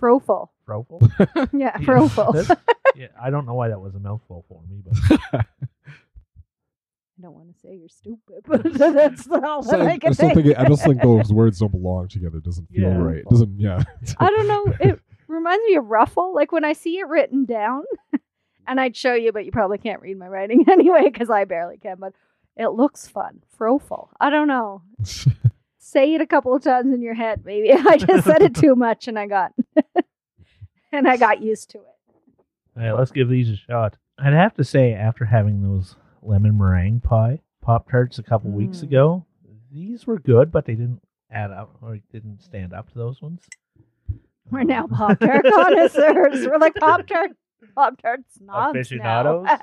Frofel. 0.00 0.48
Frofel? 0.68 1.00
Yeah, 1.36 1.46
Yeah, 1.52 1.76
Frofel. 1.78 2.34
that's- 2.34 2.58
yeah, 2.96 3.06
I 3.20 3.30
don't 3.30 3.46
know 3.46 3.54
why 3.54 3.68
that 3.68 3.80
was 3.80 3.94
a 3.94 3.98
mouthful 4.00 4.44
for 4.48 4.60
me, 4.68 4.82
but 4.84 5.20
I 5.32 5.44
don't 7.22 7.34
want 7.34 7.54
to 7.54 7.60
say 7.60 7.76
you're 7.76 7.88
stupid, 7.88 8.42
but 8.46 8.64
that's 8.74 9.28
all 9.30 9.62
So 9.62 9.72
that 9.78 9.82
I, 9.82 9.90
I 9.92 9.98
can 9.98 10.10
just 10.10 10.20
don't 10.20 10.30
think. 10.34 10.46
think 10.46 10.56
it, 10.56 10.58
I 10.60 10.66
just 10.68 10.84
think 10.84 11.00
those 11.00 11.32
words 11.32 11.60
don't 11.60 11.70
belong 11.70 12.08
together. 12.08 12.38
It 12.38 12.44
doesn't 12.44 12.68
feel 12.70 12.82
Yeah. 12.90 12.96
right. 12.96 13.16
It 13.18 13.28
doesn't 13.30 13.60
yeah. 13.60 13.82
I 14.18 14.28
don't 14.30 14.48
know. 14.48 14.64
It 14.80 15.00
reminds 15.28 15.62
me 15.66 15.76
of 15.76 15.86
Ruffle. 15.86 16.34
Like 16.34 16.50
when 16.50 16.64
I 16.64 16.72
see 16.72 16.98
it 16.98 17.06
written 17.06 17.44
down, 17.44 17.84
and 18.66 18.80
I'd 18.80 18.96
show 18.96 19.14
you, 19.14 19.30
but 19.30 19.44
you 19.44 19.52
probably 19.52 19.78
can't 19.78 20.00
read 20.02 20.18
my 20.18 20.26
writing 20.26 20.64
anyway 20.68 21.04
because 21.04 21.30
I 21.30 21.44
barely 21.44 21.76
can. 21.76 21.96
But 22.00 22.14
it 22.56 22.68
looks 22.68 23.06
fun. 23.06 23.42
Frofel. 23.56 24.08
I 24.18 24.28
don't 24.30 24.48
know. 24.48 24.82
Say 25.92 26.14
it 26.14 26.20
a 26.22 26.26
couple 26.26 26.54
of 26.56 26.62
times 26.62 26.94
in 26.94 27.02
your 27.02 27.12
head. 27.14 27.42
Maybe 27.44 27.70
I 27.72 27.98
just 27.98 28.24
said 28.24 28.40
it 28.40 28.54
too 28.54 28.74
much, 28.74 29.08
and 29.08 29.18
I 29.18 29.26
got 29.26 29.52
and 30.92 31.06
I 31.06 31.18
got 31.18 31.42
used 31.42 31.68
to 31.72 31.78
it. 31.78 31.84
All 32.76 32.82
right, 32.82 32.92
let's 32.98 33.10
give 33.10 33.28
these 33.28 33.50
a 33.50 33.56
shot. 33.56 33.98
I'd 34.18 34.32
have 34.32 34.54
to 34.54 34.64
say, 34.64 34.94
after 34.94 35.26
having 35.26 35.62
those 35.62 35.96
lemon 36.22 36.56
meringue 36.56 37.00
pie 37.00 37.40
Pop 37.60 37.90
Tarts 37.90 38.18
a 38.18 38.22
couple 38.22 38.50
weeks 38.50 38.78
Mm. 38.78 38.82
ago, 38.84 39.26
these 39.70 40.06
were 40.06 40.18
good, 40.18 40.50
but 40.50 40.64
they 40.64 40.74
didn't 40.74 41.02
add 41.30 41.50
up 41.50 41.76
or 41.82 41.98
didn't 42.10 42.42
stand 42.42 42.72
up 42.72 42.90
to 42.92 42.98
those 42.98 43.20
ones. 43.20 43.42
We're 44.50 44.62
now 44.64 44.86
Pop 44.86 45.18
Tart 45.20 45.44
connoisseurs. 45.54 46.46
We're 46.46 46.58
like 46.58 46.74
Pop 46.76 47.06
Tart, 47.06 47.32
Pop 47.74 48.00
Tart 48.00 48.20
snobs 48.36 48.70
Aficionados? 48.76 49.44
now. 49.44 49.58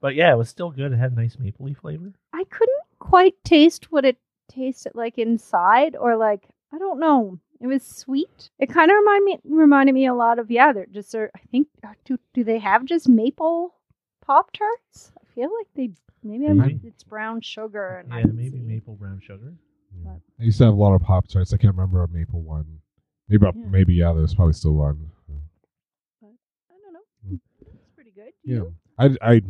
But 0.00 0.14
yeah, 0.14 0.32
it 0.32 0.36
was 0.36 0.48
still 0.48 0.70
good. 0.70 0.92
It 0.92 0.96
had 0.98 1.12
a 1.12 1.14
nice 1.16 1.36
mapley 1.36 1.76
flavor. 1.76 2.12
I 2.32 2.44
couldn't 2.44 2.78
quite 2.98 3.34
taste 3.44 3.90
what 3.92 4.04
it 4.04 4.16
tasted 4.50 4.92
like 4.94 5.18
inside, 5.18 5.96
or 5.96 6.16
like 6.16 6.48
I 6.72 6.78
don't 6.78 7.00
know. 7.00 7.38
It 7.60 7.66
was 7.66 7.82
sweet. 7.84 8.50
It 8.58 8.68
kind 8.70 8.90
of 8.90 8.96
remind 8.96 9.24
me 9.24 9.38
reminded 9.44 9.94
me 9.94 10.06
a 10.06 10.14
lot 10.14 10.38
of 10.38 10.50
yeah. 10.50 10.72
They're 10.72 10.86
just 10.86 11.14
are, 11.14 11.30
I 11.34 11.40
think 11.50 11.68
uh, 11.84 11.94
do 12.04 12.18
do 12.34 12.44
they 12.44 12.58
have 12.58 12.84
just 12.84 13.08
maple 13.08 13.74
pop 14.24 14.52
tarts? 14.52 15.10
I 15.20 15.24
feel 15.34 15.50
like 15.58 15.66
they 15.74 15.90
maybe, 16.22 16.48
Maybe. 16.52 16.80
it's 16.84 17.02
brown 17.04 17.40
sugar 17.40 17.98
and 18.04 18.08
Yeah, 18.12 18.32
maybe 18.32 18.50
see- 18.58 18.64
maple 18.64 18.94
brown 18.94 19.20
sugar. 19.20 19.54
Yeah. 20.04 20.16
I 20.38 20.42
used 20.44 20.58
to 20.58 20.64
have 20.66 20.74
a 20.74 20.76
lot 20.76 20.94
of 20.94 21.00
Pop 21.00 21.26
Tarts. 21.28 21.52
I 21.54 21.56
can't 21.56 21.74
remember 21.74 22.02
a 22.04 22.08
maple 22.08 22.42
one. 22.42 22.66
Maybe 23.28 23.44
Yeah. 23.46 23.52
maybe 23.70 23.94
yeah. 23.94 24.12
There's 24.12 24.34
probably 24.34 24.52
still 24.52 24.74
one. 24.74 25.10
I 26.22 26.74
don't 26.82 26.92
know. 26.92 27.00
It's 27.32 27.88
pretty 27.94 28.10
good. 28.12 28.32
Yeah, 28.44 28.56
You? 28.56 28.74
I 28.98 29.16
I 29.22 29.42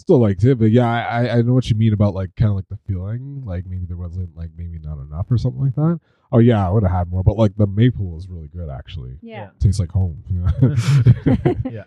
still 0.00 0.18
liked 0.20 0.42
it, 0.44 0.58
but 0.58 0.70
yeah, 0.70 0.88
I 0.88 1.00
I- 1.26 1.38
I 1.38 1.42
know 1.42 1.54
what 1.54 1.68
you 1.70 1.76
mean 1.76 1.92
about 1.92 2.14
like 2.14 2.34
kind 2.36 2.50
of 2.50 2.56
like 2.56 2.68
the 2.68 2.78
feeling, 2.86 3.42
like 3.44 3.66
maybe 3.66 3.86
there 3.86 3.96
wasn't 3.96 4.36
like 4.36 4.50
maybe 4.56 4.78
not 4.78 4.98
enough 4.98 5.26
or 5.30 5.38
something 5.38 5.62
like 5.62 5.74
that. 5.76 6.00
Oh 6.32 6.38
yeah, 6.38 6.66
I 6.66 6.70
would 6.70 6.82
have 6.82 6.92
had 6.92 7.08
more, 7.10 7.22
but 7.22 7.36
like 7.36 7.56
the 7.56 7.66
maple 7.66 8.06
was 8.06 8.28
really 8.28 8.48
good 8.48 8.68
actually. 8.70 9.18
Yeah. 9.22 9.50
Tastes 9.60 9.80
like 9.80 9.90
home. 9.90 10.22
Yeah. 11.70 11.84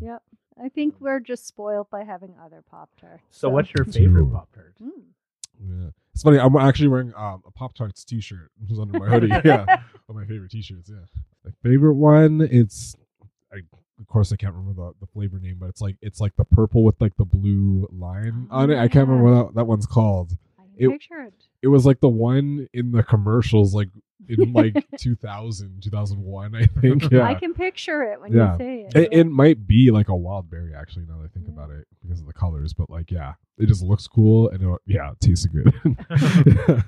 Yep. 0.00 0.22
I 0.62 0.68
think 0.68 0.94
we're 1.00 1.20
just 1.20 1.46
spoiled 1.46 1.88
by 1.90 2.04
having 2.04 2.34
other 2.44 2.62
pop 2.70 2.90
tarts. 3.00 3.22
So, 3.30 3.48
what's 3.48 3.70
your 3.74 3.84
favorite 3.86 4.26
Pop 4.30 4.52
Tart? 4.54 4.74
Mm. 4.82 4.90
yeah. 5.62 5.88
It's 6.12 6.22
funny. 6.22 6.38
I'm 6.38 6.54
actually 6.56 6.88
wearing 6.88 7.14
um, 7.16 7.42
a 7.46 7.50
Pop 7.50 7.72
Tarts 7.74 8.04
T-shirt, 8.04 8.50
which 8.60 8.70
is 8.70 8.78
under 8.84 8.98
my 8.98 9.06
hoodie. 9.08 9.28
yeah, 9.44 9.64
one 9.64 9.78
of 10.10 10.16
my 10.16 10.26
favorite 10.26 10.50
T-shirts. 10.50 10.90
Yeah, 10.90 11.04
my 11.44 11.50
favorite 11.62 11.94
one. 11.94 12.42
It's 12.42 12.94
I, 13.50 13.60
of 14.00 14.06
course 14.08 14.32
I 14.32 14.36
can't 14.36 14.54
remember 14.54 14.82
the, 14.82 14.92
the 15.00 15.06
flavor 15.12 15.38
name, 15.38 15.56
but 15.60 15.68
it's 15.68 15.80
like 15.80 15.96
it's 16.00 16.20
like 16.20 16.34
the 16.36 16.44
purple 16.44 16.82
with 16.84 17.00
like 17.00 17.16
the 17.16 17.24
blue 17.24 17.88
line 17.92 18.46
on 18.50 18.70
it. 18.70 18.78
I 18.78 18.88
can't 18.88 19.06
remember 19.08 19.30
what 19.30 19.46
that, 19.48 19.54
that 19.56 19.64
one's 19.66 19.86
called. 19.86 20.32
I 20.58 20.62
can 20.62 20.72
It- 20.86 20.90
picture 20.92 21.22
it. 21.22 21.34
It 21.62 21.68
was 21.68 21.84
like 21.84 22.00
the 22.00 22.08
one 22.08 22.68
in 22.72 22.90
the 22.90 23.02
commercials, 23.02 23.74
like 23.74 23.88
in 24.28 24.52
like 24.54 24.74
2000, 24.96 25.82
2001, 25.82 26.54
I 26.54 26.64
think. 26.80 27.10
Yeah. 27.10 27.22
I 27.24 27.34
can 27.34 27.52
picture 27.52 28.02
it 28.02 28.18
when 28.20 28.32
Yeah. 28.32 28.52
you 28.52 28.58
say 28.58 28.80
it. 28.88 28.96
It, 28.96 29.08
yeah. 29.12 29.18
it 29.20 29.24
might 29.24 29.66
be 29.66 29.90
like 29.90 30.08
a 30.08 30.16
wild 30.16 30.50
berry, 30.50 30.74
actually. 30.74 31.04
Now 31.06 31.18
that 31.18 31.24
I 31.24 31.28
think 31.28 31.46
Yeah. 31.48 31.52
about 31.52 31.70
it, 31.70 31.86
because 32.02 32.20
of 32.20 32.26
the 32.26 32.32
colors. 32.32 32.72
But 32.72 32.88
like, 32.88 33.10
yeah, 33.10 33.34
it 33.58 33.66
just 33.66 33.82
looks 33.82 34.06
cool, 34.06 34.48
and 34.48 34.62
it, 34.62 34.78
yeah, 34.86 35.10
it 35.12 35.20
tasted 35.20 35.52
good. 35.52 35.74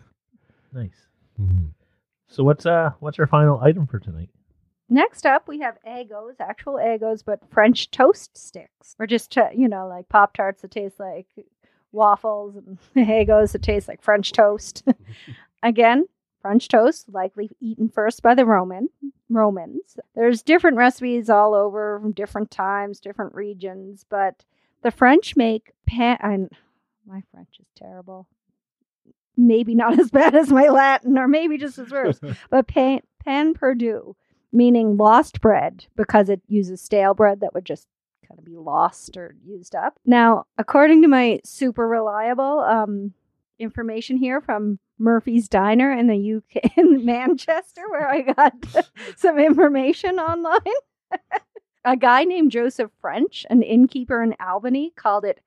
Nice. 0.72 1.06
Mhm. 1.38 1.72
So 2.28 2.44
what's 2.44 2.64
uh 2.64 2.92
what's 3.00 3.18
our 3.18 3.26
final 3.26 3.60
item 3.60 3.86
for 3.86 3.98
tonight? 3.98 4.30
Next 4.92 5.24
up, 5.24 5.48
we 5.48 5.60
have 5.60 5.78
Eggos, 5.88 6.34
actual 6.38 6.74
Eggos, 6.74 7.24
but 7.24 7.40
French 7.50 7.90
toast 7.90 8.36
sticks. 8.36 8.94
Or 8.98 9.06
just, 9.06 9.34
you 9.54 9.66
know, 9.66 9.88
like 9.88 10.10
Pop 10.10 10.34
Tarts 10.34 10.60
that 10.60 10.70
taste 10.70 11.00
like 11.00 11.26
waffles 11.92 12.56
and 12.56 12.78
Eggos 13.08 13.52
that 13.52 13.62
taste 13.62 13.88
like 13.88 14.02
French 14.02 14.32
toast. 14.32 14.84
Again, 15.62 16.06
French 16.42 16.68
toast, 16.68 17.08
likely 17.10 17.48
eaten 17.58 17.88
first 17.88 18.20
by 18.20 18.34
the 18.34 18.44
Roman 18.44 18.90
Romans. 19.30 19.96
There's 20.14 20.42
different 20.42 20.76
recipes 20.76 21.30
all 21.30 21.54
over 21.54 21.98
from 21.98 22.12
different 22.12 22.50
times, 22.50 23.00
different 23.00 23.34
regions, 23.34 24.04
but 24.10 24.44
the 24.82 24.90
French 24.90 25.36
make 25.36 25.72
pan. 25.86 26.18
I'm, 26.20 26.50
my 27.06 27.22
French 27.32 27.56
is 27.60 27.66
terrible. 27.76 28.26
Maybe 29.38 29.74
not 29.74 29.98
as 29.98 30.10
bad 30.10 30.34
as 30.34 30.52
my 30.52 30.68
Latin, 30.68 31.16
or 31.16 31.28
maybe 31.28 31.56
just 31.56 31.78
as 31.78 31.90
worse 31.90 32.20
but 32.50 32.66
pan, 32.66 33.00
pan 33.24 33.54
perdue, 33.54 34.14
meaning 34.52 34.96
lost 34.96 35.40
bread, 35.40 35.86
because 35.96 36.28
it 36.28 36.40
uses 36.48 36.80
stale 36.80 37.14
bread 37.14 37.40
that 37.40 37.54
would 37.54 37.64
just 37.64 37.86
kind 38.28 38.38
of 38.38 38.44
be 38.44 38.56
lost 38.56 39.16
or 39.16 39.34
used 39.44 39.74
up. 39.74 39.98
Now, 40.04 40.44
according 40.58 41.02
to 41.02 41.08
my 41.08 41.40
super 41.44 41.86
reliable 41.86 42.60
um, 42.60 43.14
information 43.58 44.16
here 44.16 44.40
from 44.40 44.78
Murphy's 44.98 45.48
Diner 45.48 45.92
in 45.92 46.06
the 46.06 46.34
UK 46.36 46.72
in 46.76 47.04
Manchester, 47.04 47.82
where 47.88 48.08
I 48.08 48.20
got 48.22 48.54
some 49.16 49.38
information 49.38 50.18
online. 50.18 50.60
A 51.84 51.96
guy 51.96 52.22
named 52.22 52.52
Joseph 52.52 52.92
French, 53.00 53.44
an 53.50 53.60
innkeeper 53.62 54.22
in 54.22 54.36
Albany, 54.38 54.92
called 54.94 55.24
it 55.24 55.40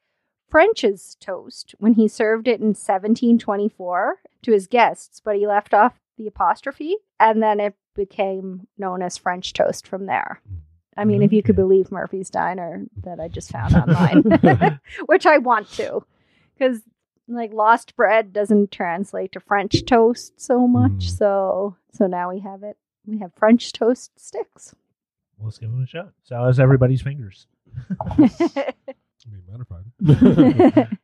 French's 0.49 1.15
toast 1.21 1.75
when 1.79 1.93
he 1.93 2.09
served 2.09 2.49
it 2.49 2.59
in 2.59 2.67
1724 2.67 4.17
to 4.43 4.51
his 4.51 4.67
guests, 4.67 5.21
but 5.23 5.37
he 5.37 5.47
left 5.47 5.73
off 5.73 5.93
the 6.17 6.27
apostrophe, 6.27 6.95
and 7.19 7.41
then 7.41 7.59
it 7.59 7.75
became 7.95 8.67
known 8.77 9.01
as 9.01 9.17
French 9.17 9.53
toast 9.53 9.87
from 9.87 10.05
there. 10.05 10.41
I 10.97 11.03
mean, 11.03 11.21
if 11.21 11.33
you 11.33 11.43
could 11.43 11.55
believe 11.55 11.91
Murphy's 11.91 12.29
Diner 12.29 12.85
that 13.03 13.19
I 13.19 13.27
just 13.27 13.51
found 13.51 13.75
online, 13.75 14.23
which 15.07 15.25
I 15.25 15.39
want 15.39 15.69
to, 15.73 16.05
because 16.57 16.81
like 17.27 17.51
lost 17.51 17.95
bread 17.95 18.31
doesn't 18.31 18.71
translate 18.71 19.31
to 19.33 19.39
French 19.39 19.83
toast 19.85 20.39
so 20.39 20.67
much. 20.67 20.91
Mm. 20.91 21.17
So 21.17 21.75
so 21.91 22.07
now 22.07 22.29
we 22.29 22.39
have 22.39 22.63
it. 22.63 22.77
We 23.05 23.19
have 23.19 23.33
French 23.35 23.73
toast 23.73 24.11
sticks. 24.17 24.73
Let's 25.39 25.57
give 25.57 25.69
them 25.69 25.83
a 25.83 25.87
shot. 25.87 26.13
So 26.23 26.37
how's 26.37 26.59
everybody's 26.59 27.01
fingers? 27.01 27.47
Be 28.17 29.41
modified. 29.49 29.85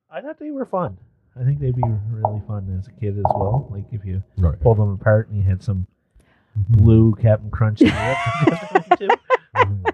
I 0.09 0.21
thought 0.21 0.39
they 0.39 0.51
were 0.51 0.65
fun. 0.65 0.97
I 1.39 1.43
think 1.43 1.59
they'd 1.59 1.75
be 1.75 1.81
really 2.09 2.41
fun 2.47 2.75
as 2.77 2.87
a 2.87 2.91
kid 2.91 3.17
as 3.17 3.23
well. 3.35 3.67
Like 3.71 3.85
if 3.91 4.03
you 4.05 4.21
Right. 4.37 4.59
pulled 4.59 4.77
them 4.77 4.91
apart 4.93 5.29
and 5.29 5.37
you 5.37 5.43
had 5.43 5.63
some 5.63 5.87
Mhm. 6.57 6.77
blue 6.77 7.15
Captain 7.15 7.49
Crunch. 7.49 7.79
syrup 7.79 7.93
to 7.93 8.97
dip 8.97 9.17
into. 9.53 9.93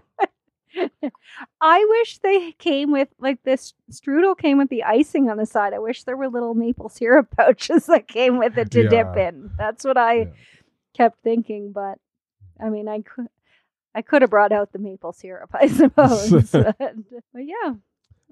I 1.61 1.85
wish 1.89 2.19
they 2.19 2.51
came 2.53 2.91
with 2.91 3.09
like 3.19 3.41
this 3.43 3.73
strudel 3.91 4.37
came 4.37 4.57
with 4.57 4.69
the 4.69 4.83
icing 4.83 5.29
on 5.29 5.37
the 5.37 5.45
side. 5.45 5.73
I 5.73 5.79
wish 5.79 6.03
there 6.03 6.17
were 6.17 6.27
little 6.27 6.53
maple 6.53 6.89
syrup 6.89 7.29
pouches 7.37 7.85
that 7.87 8.07
came 8.07 8.37
with 8.37 8.57
it 8.57 8.71
to 8.71 8.87
dip 8.89 9.15
in. 9.15 9.51
That's 9.57 9.83
what 9.83 9.97
I 9.97 10.13
Yeah. 10.13 10.25
kept 10.95 11.21
thinking, 11.23 11.71
but 11.71 11.99
I 12.59 12.69
mean, 12.69 12.87
I 12.87 13.01
could 13.01 13.27
I 13.95 14.01
could 14.03 14.21
have 14.21 14.29
brought 14.31 14.51
out 14.51 14.71
the 14.71 14.79
maple 14.79 15.13
syrup, 15.13 15.49
I 15.53 15.67
suppose. 15.67 16.31
but, 16.51 16.77
but 16.77 17.39
yeah, 17.39 17.73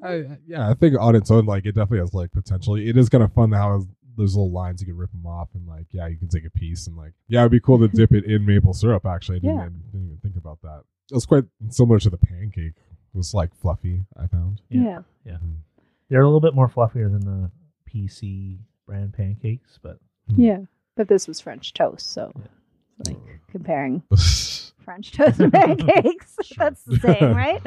I, 0.03 0.37
yeah, 0.45 0.69
I 0.69 0.73
think 0.73 0.95
on 0.99 1.15
its 1.15 1.31
own, 1.31 1.45
like 1.45 1.65
it 1.65 1.71
definitely 1.73 1.99
has 1.99 2.13
like 2.13 2.31
potential. 2.31 2.75
It 2.75 2.97
is 2.97 3.09
kind 3.09 3.23
of 3.23 3.33
fun 3.33 3.51
how 3.51 3.83
there's 4.17 4.35
little 4.35 4.51
lines 4.51 4.81
you 4.81 4.87
can 4.87 4.97
rip 4.97 5.11
them 5.11 5.25
off, 5.25 5.49
and 5.53 5.67
like 5.67 5.87
yeah, 5.91 6.07
you 6.07 6.17
can 6.17 6.27
take 6.27 6.45
a 6.45 6.49
piece, 6.49 6.87
and 6.87 6.95
like 6.97 7.13
yeah, 7.27 7.41
it'd 7.41 7.51
be 7.51 7.59
cool 7.59 7.79
to 7.79 7.87
dip 7.87 8.13
it 8.13 8.25
in 8.25 8.45
maple 8.45 8.73
syrup. 8.73 9.05
Actually, 9.05 9.37
I 9.37 9.39
didn't, 9.39 9.55
Yeah. 9.55 9.61
I 9.63 9.65
didn't 9.91 10.05
even 10.07 10.19
think 10.21 10.35
about 10.35 10.61
that. 10.63 10.83
It 11.11 11.15
was 11.15 11.25
quite 11.25 11.45
similar 11.69 11.99
to 11.99 12.09
the 12.09 12.17
pancake. 12.17 12.73
It 12.77 13.17
was 13.17 13.33
like 13.33 13.55
fluffy. 13.55 14.03
I 14.17 14.27
found. 14.27 14.61
yeah. 14.69 15.01
Yeah. 15.25 15.33
Mhm. 15.33 15.57
They're 16.09 16.21
a 16.21 16.25
little 16.25 16.41
bit 16.41 16.53
more 16.55 16.67
fluffier 16.69 17.11
than 17.11 17.21
the 17.21 17.51
PC 17.89 18.57
brand 18.85 19.13
pancakes, 19.13 19.79
but 19.81 19.97
Yeah. 20.27 20.59
But 20.95 21.07
this 21.07 21.27
was 21.27 21.39
French 21.39 21.73
toast, 21.73 22.11
so 22.11 22.31
Yeah. 22.35 22.45
it's 22.99 23.09
like 23.09 23.39
comparing. 23.49 24.03
French 24.85 25.11
toast 25.13 25.39
and 25.39 25.51
pancakes. 25.53 26.35
Sure. 26.43 26.55
That's 26.57 26.83
the 26.83 26.99
same, 26.99 27.35
right? 27.35 27.61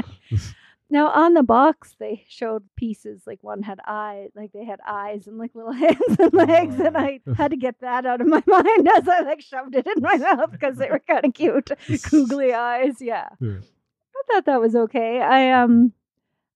Now 0.90 1.08
on 1.10 1.34
the 1.34 1.42
box 1.42 1.94
they 1.98 2.24
showed 2.28 2.62
pieces 2.76 3.22
like 3.26 3.42
one 3.42 3.62
had 3.62 3.78
eyes, 3.86 4.30
like 4.34 4.52
they 4.52 4.64
had 4.64 4.80
eyes 4.86 5.26
and 5.26 5.36
like 5.38 5.54
little 5.54 5.72
hands 5.84 6.16
and 6.18 6.32
legs, 6.32 6.80
and 6.80 6.96
I 6.96 7.20
had 7.36 7.50
to 7.50 7.56
get 7.56 7.80
that 7.80 8.06
out 8.06 8.20
of 8.20 8.26
my 8.26 8.42
mind 8.46 8.88
as 8.96 9.06
I 9.06 9.20
like 9.20 9.42
shoved 9.42 9.74
it 9.74 9.86
in 9.86 10.02
my 10.02 10.16
mouth 10.16 10.50
because 10.50 10.76
they 10.76 10.88
were 10.88 10.98
kind 11.00 11.24
of 11.26 11.34
cute, 11.34 11.70
googly 12.10 12.54
eyes. 12.54 13.00
Yeah, 13.02 13.28
Yeah. 13.40 13.58
I 13.60 14.34
thought 14.34 14.44
that 14.46 14.60
was 14.60 14.74
okay. 14.74 15.20
I 15.20 15.50
um, 15.52 15.92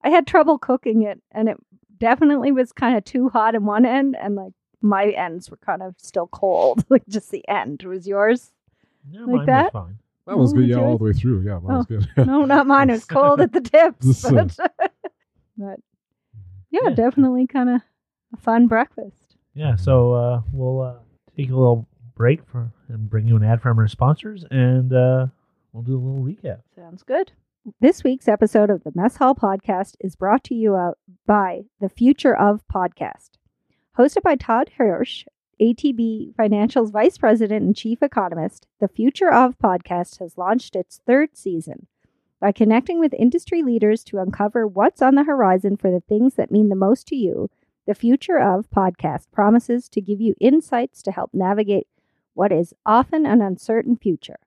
I 0.03 0.09
had 0.11 0.27
trouble 0.27 0.59
cooking 0.59 1.03
it, 1.03 1.21
and 1.31 1.49
it 1.49 1.57
definitely 1.99 2.53
was 2.53 2.73
kind 2.73 2.97
of 2.97 3.05
too 3.05 3.29
hot 3.29 3.55
in 3.55 3.65
one 3.67 3.85
end, 3.85 4.17
and 4.21 4.35
like 4.35 4.53
my 4.81 5.11
ends 5.11 5.51
were 5.51 5.59
kind 5.59 5.83
of 5.83 5.95
still 5.99 6.27
cold, 6.27 6.85
like 6.89 7.07
just 7.07 7.31
the 7.31 7.47
end. 7.49 7.83
Was 7.83 8.07
yours? 8.07 8.51
no, 9.11 9.21
Like 9.27 9.37
mine 9.37 9.47
that? 9.47 9.75
was 9.75 9.85
fine. 9.85 9.99
That 10.27 10.39
was 10.39 10.53
Oh, 10.53 10.57
good. 10.57 10.69
Yeah, 10.69 10.77
yours? 10.77 10.85
all 10.87 10.99
the 10.99 11.05
way 11.05 11.13
through. 11.13 11.41
Yeah, 11.43 11.59
mine 11.63 11.77
was 11.79 11.87
good. 11.87 12.09
No, 12.17 12.45
not 12.45 12.67
mine. 12.67 12.91
It 12.91 12.95
was 12.95 13.05
cold 13.05 13.41
at 13.41 13.53
the 13.53 13.61
tips. 13.61 14.23
But, 14.31 14.57
but 15.57 15.81
yeah, 16.71 16.81
Yeah. 16.85 16.91
definitely 16.91 17.47
kind 17.47 17.69
of 17.71 17.81
a 18.33 18.37
fun 18.37 18.67
breakfast. 18.69 19.37
Yeah, 19.55 19.77
so 19.77 20.13
uh, 20.15 20.41
we'll 20.53 20.81
uh, 20.81 20.95
take 21.37 21.51
a 21.51 21.55
little 21.55 21.87
break 22.15 22.45
for 22.47 22.73
and 22.89 23.11
bring 23.11 23.27
you 23.27 23.37
an 23.37 23.45
ad 23.45 23.61
from 23.61 23.79
our 23.79 23.89
sponsors, 23.89 24.45
and 24.51 24.93
uh, 24.93 25.27
we'll 25.73 25.83
do 25.83 25.95
a 25.97 26.01
little 26.01 26.23
recap. 26.25 26.61
Sounds 26.75 27.03
good. 27.03 27.33
This 27.81 28.03
week's 28.03 28.29
episode 28.29 28.71
of 28.71 28.83
the 28.85 28.93
Mess 28.95 29.17
Hall 29.17 29.35
Podcast 29.35 29.95
is 30.01 30.17
brought 30.17 30.43
to 30.45 30.55
you 30.55 30.75
out 30.75 30.99
by 31.27 31.63
the 31.81 31.89
Future 31.89 32.35
of 32.35 32.63
Podcast. 32.73 33.31
Hosted 33.99 34.23
by 34.23 34.35
Todd 34.37 34.71
Hirsch, 34.79 35.27
ATB 35.61 36.35
Financial's 36.35 36.91
Vice 36.91 37.19
President 37.19 37.65
and 37.65 37.77
Chief 37.77 38.03
Economist, 38.03 38.67
the 38.81 38.89
Future 38.89 39.33
of 39.33 39.59
Podcast 39.59 40.19
has 40.19 40.39
launched 40.39 40.75
its 40.75 41.01
third 41.07 41.37
season. 41.37 41.87
By 42.41 42.53
connecting 42.53 42.99
with 42.99 43.15
industry 43.15 43.63
leaders 43.63 44.03
to 44.05 44.19
uncover 44.19 44.67
what's 44.67 45.03
on 45.03 45.15
the 45.15 45.25
horizon 45.25 45.77
for 45.77 45.91
the 45.91 46.01
things 46.01 46.35
that 46.35 46.51
mean 46.51 46.69
the 46.69 46.75
most 46.75 47.07
to 47.09 47.17
you, 47.17 47.51
the 47.87 47.95
Future 47.95 48.39
of 48.39 48.71
Podcast 48.71 49.31
promises 49.31 49.89
to 49.91 50.01
give 50.01 50.21
you 50.21 50.35
insights 50.41 51.03
to 51.03 51.13
help 51.13 51.31
navigate 51.33 51.87
what 52.35 52.51
is 52.51 52.75
often 52.87 53.27
an 53.27 53.41
uncertain 53.43 53.97
future. 53.97 54.39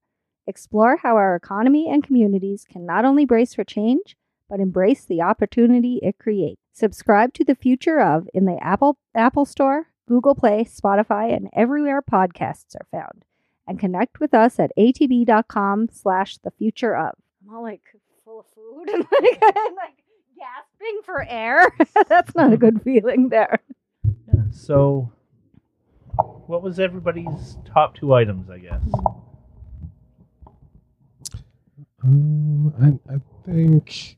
Explore 0.48 0.98
how 0.98 1.16
our 1.16 1.36
economy 1.36 1.88
and 1.90 2.04
communities 2.04 2.66
can 2.70 2.86
not 2.86 3.06
only 3.06 3.26
brace 3.26 3.54
for 3.54 3.64
change, 3.64 4.16
but 4.50 4.60
embrace 4.60 5.06
the 5.06 5.22
opportunity 5.22 6.00
it 6.04 6.20
creates. 6.20 6.62
Subscribe 6.74 7.34
to 7.34 7.44
the 7.44 7.56
future 7.56 8.00
of 8.00 8.28
in 8.34 8.46
the 8.46 8.58
Apple 8.62 8.98
Apple 9.14 9.46
Store, 9.46 9.88
Google 10.08 10.36
Play, 10.36 10.66
Spotify, 10.66 11.36
and 11.36 11.50
everywhere 11.54 12.02
podcasts 12.02 12.76
are 12.76 12.88
found. 12.92 13.26
And 13.68 13.80
connect 13.80 14.20
with 14.20 14.34
us 14.34 14.60
at 14.60 14.72
atb.com 14.78 15.90
slash 15.92 16.38
the 16.38 16.52
future 16.52 16.96
of. 16.96 17.14
I'm 17.48 17.56
all 17.56 17.64
like 17.64 17.82
full 18.24 18.42
of 18.42 18.46
food 18.54 18.90
and 18.90 19.06
like, 19.12 19.42
and, 19.56 19.76
like 19.76 20.04
gasping 20.38 21.02
for 21.04 21.26
air. 21.28 21.72
That's 22.10 22.36
not 22.36 22.54
a 22.54 22.58
good 22.58 22.82
feeling 22.84 23.30
there. 23.30 23.60
Yeah, 24.04 24.44
so 24.52 25.12
what 26.48 26.62
was 26.62 26.80
everybody's 26.80 27.58
top 27.66 27.96
two 27.96 28.14
items? 28.14 28.50
I 28.50 28.60
guess. 28.60 28.84
Um, 32.04 32.74
I, 33.10 33.14
I 33.14 33.18
think 33.46 34.18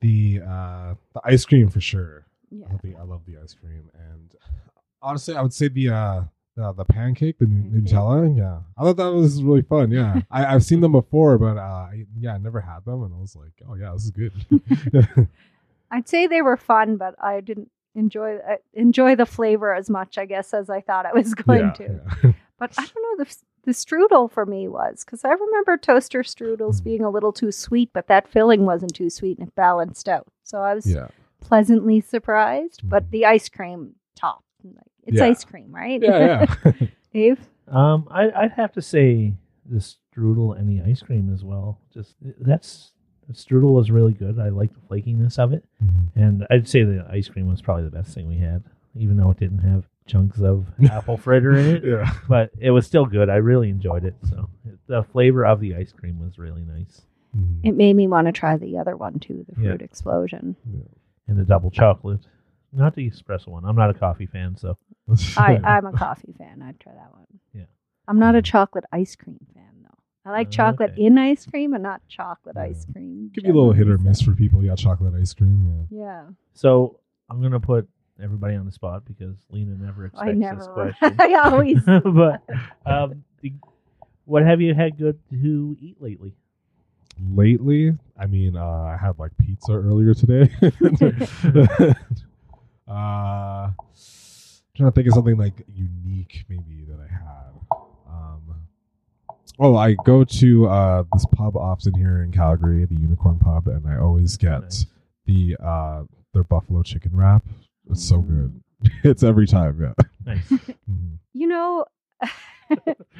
the 0.00 0.42
uh, 0.46 0.94
the 1.14 1.20
ice 1.24 1.44
cream 1.44 1.70
for 1.70 1.80
sure. 1.80 2.26
Yeah. 2.50 2.66
I 2.66 2.72
love 2.72 2.82
the, 2.82 2.96
I 2.96 3.02
love 3.02 3.20
the 3.26 3.38
ice 3.42 3.54
cream, 3.54 3.90
and 3.94 4.34
honestly, 5.04 5.36
I 5.36 5.42
would 5.42 5.52
say 5.52 5.68
the 5.68 5.90
uh, 5.90 6.22
the, 6.56 6.72
the 6.72 6.84
pancake, 6.84 7.38
the 7.38 7.46
Pancake. 7.46 7.72
Nutella. 7.92 8.36
Yeah, 8.36 8.60
I 8.78 8.82
thought 8.84 8.96
that 8.96 9.12
was 9.12 9.42
really 9.42 9.62
fun. 9.62 9.90
Yeah, 9.90 10.20
I, 10.30 10.46
I've 10.54 10.64
seen 10.64 10.80
them 10.80 10.92
before, 10.92 11.36
but 11.38 11.56
uh, 11.56 11.60
I, 11.92 12.06
yeah, 12.18 12.34
I 12.34 12.38
never 12.38 12.60
had 12.60 12.84
them, 12.84 13.02
and 13.04 13.14
I 13.14 13.18
was 13.18 13.36
like, 13.36 13.52
oh 13.68 13.74
yeah, 13.74 13.92
this 13.92 14.04
is 14.04 14.10
good. 14.10 14.32
I'd 15.90 16.08
say 16.08 16.26
they 16.26 16.42
were 16.42 16.56
fun, 16.56 16.96
but 16.96 17.14
I 17.22 17.40
didn't 17.40 17.70
enjoy 17.94 18.36
uh, 18.36 18.56
enjoy 18.72 19.14
the 19.16 19.26
flavor 19.26 19.72
as 19.74 19.88
much, 19.90 20.18
I 20.18 20.26
guess, 20.26 20.52
as 20.54 20.68
I 20.70 20.80
thought 20.80 21.06
I 21.06 21.12
was 21.12 21.34
going 21.34 21.60
yeah, 21.60 21.72
to. 21.72 22.00
yeah. 22.24 22.32
But 22.58 22.72
I 22.78 22.86
don't 22.86 23.18
know 23.18 23.24
the 23.24 23.36
the 23.64 23.72
strudel 23.72 24.30
for 24.30 24.44
me 24.46 24.68
was 24.68 25.04
because 25.04 25.24
I 25.24 25.30
remember 25.32 25.76
toaster 25.76 26.22
strudels 26.22 26.80
Mm. 26.80 26.84
being 26.84 27.02
a 27.04 27.10
little 27.10 27.32
too 27.32 27.50
sweet, 27.50 27.90
but 27.92 28.06
that 28.08 28.28
filling 28.28 28.64
wasn't 28.64 28.94
too 28.94 29.10
sweet 29.10 29.38
and 29.38 29.48
it 29.48 29.54
balanced 29.54 30.08
out. 30.08 30.26
So 30.44 30.58
I 30.60 30.74
was 30.74 30.86
yeah, 30.86 31.08
pleasantly 31.40 32.00
surprised. 32.00 32.80
But 32.84 33.04
Mhm. 33.06 33.10
the 33.10 33.26
ice 33.26 33.48
cream 33.48 33.94
top, 34.16 34.44
like, 34.62 34.74
it's 35.06 35.18
Yeah. 35.18 35.24
ice 35.26 35.44
cream, 35.44 35.74
right? 35.74 36.00
yeah, 36.02 36.46
yeah. 36.64 36.72
Dave, 37.12 37.38
Um, 37.68 38.08
I, 38.10 38.30
I'd 38.30 38.52
have 38.52 38.72
to 38.72 38.82
say 38.82 39.34
the 39.66 39.78
strudel 39.78 40.58
and 40.58 40.68
the 40.68 40.82
ice 40.88 41.00
cream 41.02 41.32
as 41.32 41.44
well. 41.44 41.78
Just 41.92 42.14
that's 42.40 42.92
the 43.28 43.32
strudel 43.34 43.70
was 43.72 43.90
really 43.90 44.12
good. 44.12 44.38
I 44.38 44.48
like 44.50 44.70
the 44.74 44.80
flakiness 44.80 45.38
of 45.38 45.52
it, 45.52 45.64
Mhm. 45.82 46.08
and 46.16 46.46
I'd 46.50 46.68
say 46.68 46.82
the 46.82 47.06
ice 47.10 47.28
cream 47.28 47.46
was 47.48 47.62
probably 47.62 47.84
the 47.84 47.90
best 47.90 48.14
thing 48.14 48.26
we 48.28 48.36
had, 48.38 48.62
even 48.94 49.16
though 49.16 49.30
it 49.30 49.38
didn't 49.38 49.60
have 49.60 49.84
chunks 50.06 50.40
of 50.40 50.66
apple 50.90 51.16
fritter 51.16 51.56
in 51.56 51.76
it. 51.76 51.84
yeah. 51.84 52.12
But 52.28 52.50
it 52.58 52.70
was 52.70 52.86
still 52.86 53.06
good. 53.06 53.30
I 53.30 53.36
really 53.36 53.70
enjoyed 53.70 54.04
it. 54.04 54.14
So 54.28 54.50
the 54.86 55.02
flavor 55.02 55.46
of 55.46 55.60
the 55.60 55.74
ice 55.76 55.92
cream 55.92 56.20
was 56.20 56.38
really 56.38 56.62
nice, 56.64 57.06
Mhm. 57.34 57.60
it 57.62 57.72
made 57.72 57.96
me 57.96 58.06
want 58.06 58.26
to 58.26 58.32
try 58.32 58.56
the 58.58 58.76
other 58.76 58.96
one 58.96 59.18
too, 59.20 59.46
the 59.48 59.62
Yeah. 59.62 59.68
fruit 59.70 59.82
explosion. 59.82 60.56
and 61.26 61.38
the 61.38 61.44
double 61.44 61.70
chocolate. 61.70 62.20
Not 62.74 62.94
the 62.94 63.08
espresso 63.10 63.48
one. 63.48 63.64
I'm 63.64 63.76
not 63.76 63.90
a 63.90 63.94
coffee 63.94 64.26
fan, 64.26 64.56
so 64.56 64.76
I, 65.36 65.56
I'm 65.64 65.86
a 65.86 65.92
coffee 65.92 66.34
fan. 66.36 66.62
I'd 66.62 66.80
try 66.80 66.92
that 66.92 67.12
one. 67.12 67.26
Yeah. 67.52 67.64
I'm 68.08 68.18
not 68.18 68.34
a 68.34 68.42
chocolate 68.42 68.84
ice 68.92 69.14
cream 69.16 69.38
fan 69.54 69.64
though. 69.82 69.98
I 70.26 70.32
like 70.32 70.50
chocolate 70.50 70.92
Okay. 70.92 71.04
in 71.04 71.16
ice 71.18 71.46
cream 71.46 71.72
and 71.74 71.82
not 71.82 72.00
chocolate 72.08 72.56
Yeah. 72.58 72.64
ice 72.64 72.84
cream. 72.92 73.30
Could 73.34 73.44
be 73.44 73.50
a 73.50 73.52
little 73.52 73.72
hit 73.72 73.82
or 73.82 73.96
generally, 73.96 74.08
miss 74.08 74.18
so- 74.20 74.24
for 74.26 74.34
people. 74.34 74.64
Yeah, 74.64 74.74
chocolate 74.74 75.14
ice 75.14 75.32
cream. 75.34 75.86
Yeah. 75.90 75.98
Yeah. 76.00 76.22
so 76.54 76.98
I'm 77.30 77.40
gonna 77.40 77.60
put 77.60 77.88
everybody 78.22 78.54
on 78.56 78.64
the 78.66 78.72
spot 78.72 79.04
because 79.04 79.36
Lena 79.50 79.74
never 79.76 80.06
expects 80.06 80.22
I 80.28 80.32
this 80.32 80.38
never. 80.40 80.66
question. 80.72 81.16
I 81.20 81.34
always. 81.44 81.82
but 81.86 82.42
um, 82.86 83.24
the- 83.40 83.52
what 84.24 84.42
have 84.44 84.60
you 84.60 84.74
had 84.74 84.96
good 84.98 85.18
to 85.30 85.76
eat 85.80 85.96
lately? 86.00 86.32
lately 87.32 87.96
i 88.18 88.26
mean 88.26 88.56
uh 88.56 88.64
i 88.66 88.96
had 89.00 89.16
like 89.20 89.30
pizza 89.38 89.70
earlier 89.72 90.14
today 90.14 90.50
uh 92.88 93.70
trying 94.76 94.88
to 94.88 94.92
think 94.92 95.06
of 95.08 95.14
something 95.14 95.36
like 95.38 95.64
unique 95.72 96.44
maybe 96.48 96.84
that 96.86 96.98
i 97.00 97.12
had 97.12 97.76
um 98.08 98.42
oh 99.58 99.76
i 99.76 99.94
go 100.04 100.22
to 100.24 100.66
uh 100.68 101.02
this 101.12 101.24
pub 101.32 101.56
often 101.56 101.94
here 101.94 102.22
in 102.22 102.30
calgary 102.32 102.84
the 102.84 102.94
unicorn 102.96 103.38
pub 103.38 103.66
and 103.68 103.86
i 103.86 103.96
always 103.96 104.36
get 104.36 104.62
Nice. 104.62 104.86
the 105.26 105.56
uh 105.62 106.02
their 106.34 106.44
buffalo 106.44 106.82
chicken 106.82 107.12
wrap 107.14 107.42
it's 107.90 108.04
so 108.06 108.18
good 108.20 108.60
it's 109.04 109.22
every 109.22 109.46
time 109.46 109.78
yeah 109.80 110.04
Nice. 110.26 110.48
Mhm. 110.90 111.18
You 111.32 111.48
know, 111.48 111.84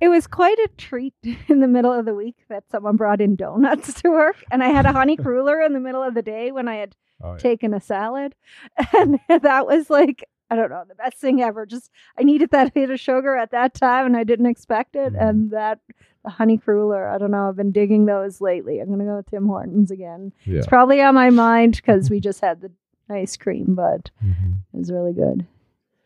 it 0.00 0.08
was 0.08 0.26
quite 0.26 0.58
a 0.58 0.68
treat 0.76 1.14
in 1.48 1.60
the 1.60 1.68
middle 1.68 1.92
of 1.92 2.04
the 2.04 2.14
week 2.14 2.36
that 2.48 2.64
someone 2.70 2.96
brought 2.96 3.20
in 3.20 3.36
donuts 3.36 3.94
to 4.02 4.10
work, 4.10 4.42
and 4.50 4.62
I 4.62 4.68
had 4.68 4.86
a 4.86 4.92
honey 4.92 5.16
cruller 5.24 5.60
in 5.60 5.72
the 5.72 5.80
middle 5.80 6.02
of 6.02 6.14
the 6.14 6.22
day 6.22 6.52
when 6.52 6.68
I 6.68 6.76
had 6.76 6.94
Oh, 7.22 7.32
yeah. 7.32 7.38
taken 7.38 7.72
a 7.72 7.80
salad, 7.80 8.34
and 8.98 9.20
that 9.28 9.66
was 9.66 9.88
like 9.88 10.24
I 10.50 10.56
don't 10.56 10.68
know 10.68 10.84
the 10.86 10.94
best 10.96 11.18
thing 11.18 11.40
ever. 11.40 11.64
Just 11.64 11.90
I 12.18 12.22
needed 12.24 12.50
that 12.50 12.72
hit 12.74 12.90
of 12.90 13.00
sugar 13.00 13.34
at 13.36 13.52
that 13.52 13.72
time, 13.74 14.04
and 14.06 14.16
I 14.16 14.24
didn't 14.24 14.46
expect 14.46 14.96
it, 14.96 15.14
and 15.14 15.50
that. 15.52 15.78
The 16.24 16.30
honey 16.30 16.56
cruller. 16.56 17.06
I 17.06 17.18
don't 17.18 17.30
know. 17.32 17.50
I've 17.50 17.56
been 17.56 17.70
digging 17.70 18.06
those 18.06 18.40
lately. 18.40 18.80
I'm 18.80 18.88
gonna 18.88 19.04
go 19.04 19.16
with 19.16 19.26
Tim 19.30 19.46
Hortons 19.46 19.90
again. 19.90 20.32
yeah. 20.46 20.56
It's 20.56 20.66
probably 20.66 21.02
on 21.02 21.14
my 21.14 21.28
mind 21.28 21.76
because 21.76 22.08
we 22.08 22.18
just 22.18 22.40
had 22.40 22.62
the 22.62 22.70
ice 23.10 23.36
cream, 23.36 23.74
but 23.74 24.10
Mhm. 24.24 24.54
it 24.72 24.76
was 24.78 24.90
really 24.90 25.12
good. 25.12 25.44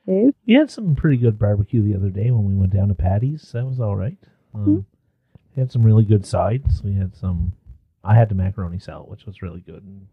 Dave? 0.09 0.33
We 0.47 0.55
had 0.55 0.71
some 0.71 0.95
pretty 0.97 1.17
good 1.19 1.39
barbecue 1.39 1.83
the 1.83 1.95
other 1.97 2.09
day 2.11 2.31
when 2.31 2.45
we 2.45 2.55
went 2.55 2.73
down 2.73 2.89
to 2.89 2.95
Patty's. 2.95 3.53
That 3.53 3.67
was 3.67 3.79
all 3.81 3.95
right. 3.97 4.17
Um, 4.55 4.65
Hmm. 4.65 4.79
We 5.57 5.61
had 5.61 5.71
some 5.73 5.83
really 5.83 6.05
good 6.05 6.25
sides. 6.25 6.83
We 6.83 6.95
had 6.95 7.15
some. 7.17 7.53
I 8.05 8.15
had 8.15 8.29
the 8.29 8.35
macaroni 8.37 8.79
salad, 8.79 9.11
which 9.11 9.27
was 9.27 9.43
really 9.43 9.61
good, 9.61 9.83
and 9.83 10.07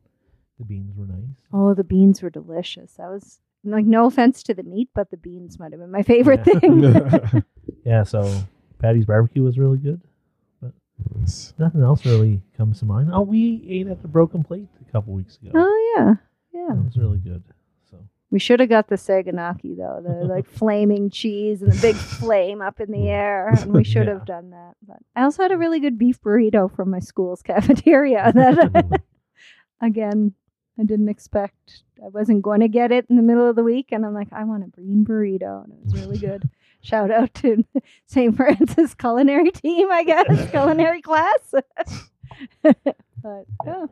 the 0.60 0.66
beans 0.66 0.96
were 0.98 1.06
nice. 1.06 1.38
Oh, 1.54 1.74
the 1.76 1.84
beans 1.84 2.22
were 2.22 2.30
delicious. 2.32 2.94
That 2.94 3.10
was 3.10 3.40
like 3.64 3.86
no 3.86 4.06
offense 4.08 4.42
to 4.44 4.54
the 4.54 4.64
meat, 4.64 4.90
but 4.96 5.12
the 5.12 5.18
beans 5.18 5.60
might 5.60 5.72
have 5.72 5.80
been 5.80 5.92
my 5.92 6.02
favorite 6.04 6.42
Yeah. 6.46 6.60
thing. 6.60 7.44
Yeah, 7.86 8.02
so 8.04 8.42
Patty's 8.80 9.06
barbecue 9.06 9.44
was 9.44 9.60
really 9.60 9.78
good. 9.78 10.02
Yes. 11.20 11.54
Nothing 11.60 11.84
else 11.84 12.04
really 12.06 12.42
comes 12.58 12.80
to 12.80 12.86
mind. 12.86 13.10
Oh, 13.14 13.22
we 13.22 13.64
ate 13.70 13.88
at 13.88 14.02
the 14.02 14.08
Broken 14.08 14.44
Plate 14.44 14.68
a 14.88 14.92
couple 14.92 15.14
weeks 15.14 15.38
ago. 15.38 15.52
oh 15.54 15.94
yeah, 15.98 16.14
yeah. 16.54 16.68
That 16.74 16.84
was 16.86 16.98
really 16.98 17.20
good. 17.20 17.44
We 18.36 18.40
should 18.40 18.60
have 18.60 18.68
got 18.68 18.90
the 18.90 18.98
saganaki 18.98 19.78
though, 19.78 20.02
the 20.06 20.26
like 20.26 20.46
flaming 20.60 21.10
cheese 21.10 21.62
and 21.62 21.72
the 21.72 21.80
big 21.82 21.96
flame 21.96 22.62
up 22.62 22.82
in 22.82 22.92
the 22.92 23.08
air, 23.10 23.48
and 23.48 23.72
we 23.74 23.86
should 23.86 24.08
Yeah. 24.08 24.16
have 24.16 24.26
done 24.26 24.50
that. 24.50 24.74
But 24.86 24.98
I 25.16 25.24
also 25.24 25.42
had 25.44 25.54
a 25.54 25.58
really 25.58 25.80
good 25.80 25.98
beef 25.98 26.20
burrito 26.22 26.70
from 26.76 26.90
my 26.90 27.00
school's 27.00 27.42
cafeteria. 27.52 28.34
That 28.36 29.02
again, 29.80 30.34
I 30.78 30.84
didn't 30.84 31.08
expect. 31.08 31.84
I 32.04 32.10
wasn't 32.10 32.42
going 32.42 32.60
to 32.60 32.68
get 32.68 32.92
it 32.92 33.06
in 33.10 33.16
the 33.16 33.22
middle 33.22 33.50
of 33.50 33.56
the 33.56 33.64
week, 33.64 33.94
and 33.94 34.06
I'm 34.06 34.14
like, 34.14 34.34
I 34.34 34.44
want 34.44 34.66
a 34.66 34.68
green 34.68 35.06
burrito, 35.06 35.64
and 35.64 35.72
it 35.72 35.80
was 35.86 35.94
really 35.94 36.18
good. 36.18 36.50
Shout 36.82 37.12
out 37.12 37.34
to 37.36 37.64
St. 38.06 38.36
Francis 38.36 38.94
culinary 38.96 39.52
team, 39.52 39.90
I 39.90 40.04
guess, 40.04 40.50
culinary 40.52 41.02
class. 41.02 41.54
but 42.62 43.46
yeah. 43.66 43.86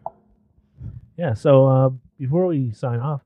yeah, 1.17 1.33
so 1.33 1.65
uh, 1.65 1.89
before 2.19 2.45
we 2.47 2.73
sign 2.73 2.99
off, 2.99 3.21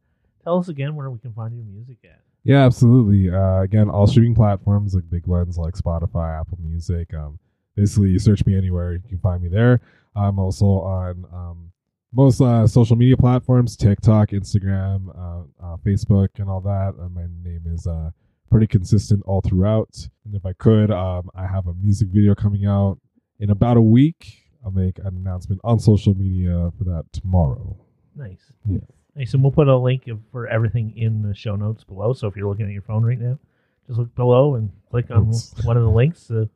tell 0.48 0.60
us 0.60 0.70
again 0.70 0.96
where 0.96 1.10
we 1.10 1.20
can 1.20 1.34
find 1.34 1.54
your 1.54 1.66
music 1.66 1.98
at. 2.06 2.22
Yeah, 2.46 2.66
absolutely. 2.66 3.30
Uh, 3.30 3.62
again, 3.62 3.90
all 3.90 4.08
streaming 4.08 4.34
platforms 4.34 4.96
like 4.96 5.10
big 5.10 5.28
ones 5.28 5.58
like 5.58 5.74
Spotify, 5.74 6.40
Apple 6.40 6.58
Music. 6.64 7.14
Um, 7.14 7.38
basically, 7.76 8.12
you 8.12 8.20
search 8.20 8.46
me 8.46 8.58
anywhere, 8.58 8.94
you 8.94 9.02
can 9.10 9.20
find 9.20 9.44
me 9.44 9.50
there. 9.50 9.82
I'm 10.16 10.40
also 10.40 10.66
on 10.66 11.26
um, 11.34 11.72
most 12.14 12.40
uh, 12.40 12.66
social 12.66 12.96
media 12.96 13.18
platforms: 13.18 13.76
TikTok, 13.76 14.30
Instagram, 14.30 15.10
uh, 15.10 15.44
uh, 15.62 15.78
Facebook, 15.86 16.30
and 16.38 16.50
all 16.50 16.62
that. 16.62 16.94
My 17.14 17.26
name 17.44 17.64
is 17.68 17.86
uh, 17.86 18.12
pretty 18.50 18.68
consistent 18.68 19.24
all 19.26 19.42
throughout. 19.42 20.08
And 20.24 20.34
if 20.34 20.46
I 20.46 20.54
could, 20.54 20.92
um, 20.92 21.30
I 21.36 21.46
have 21.46 21.68
a 21.68 21.74
music 21.74 22.08
video 22.08 22.34
coming 22.34 22.66
out 22.66 23.00
in 23.42 23.50
about 23.50 23.76
a 23.76 23.82
week. 23.82 24.46
I'll 24.64 24.72
make 24.72 24.98
an 25.00 25.08
announcement 25.08 25.60
on 25.66 25.80
social 25.80 26.16
media 26.16 26.72
for 26.78 26.86
that 26.86 27.04
tomorrow. 27.12 27.76
Nice. 28.16 28.54
Yeah. 28.66 28.80
Nice. 29.18 29.34
And 29.34 29.42
we'll 29.42 29.52
put 29.52 29.68
a 29.68 29.76
link 29.78 30.08
for 30.32 30.48
everything 30.48 30.94
in 30.96 31.22
the 31.24 31.34
show 31.34 31.56
notes 31.56 31.84
below. 31.84 32.14
So 32.14 32.28
if 32.28 32.36
you're 32.36 32.48
looking 32.48 32.66
at 32.68 32.72
your 32.72 32.84
phone 32.84 33.04
right 33.04 33.20
now, 33.20 33.40
just 33.88 33.98
look 34.00 34.14
below 34.16 34.56
and 34.56 34.72
click 34.92 35.10
on 35.12 35.30
Oops. 35.30 35.64
one 35.66 35.76
of 35.78 35.84
the 35.84 35.90
links 35.90 36.28
to 36.28 36.50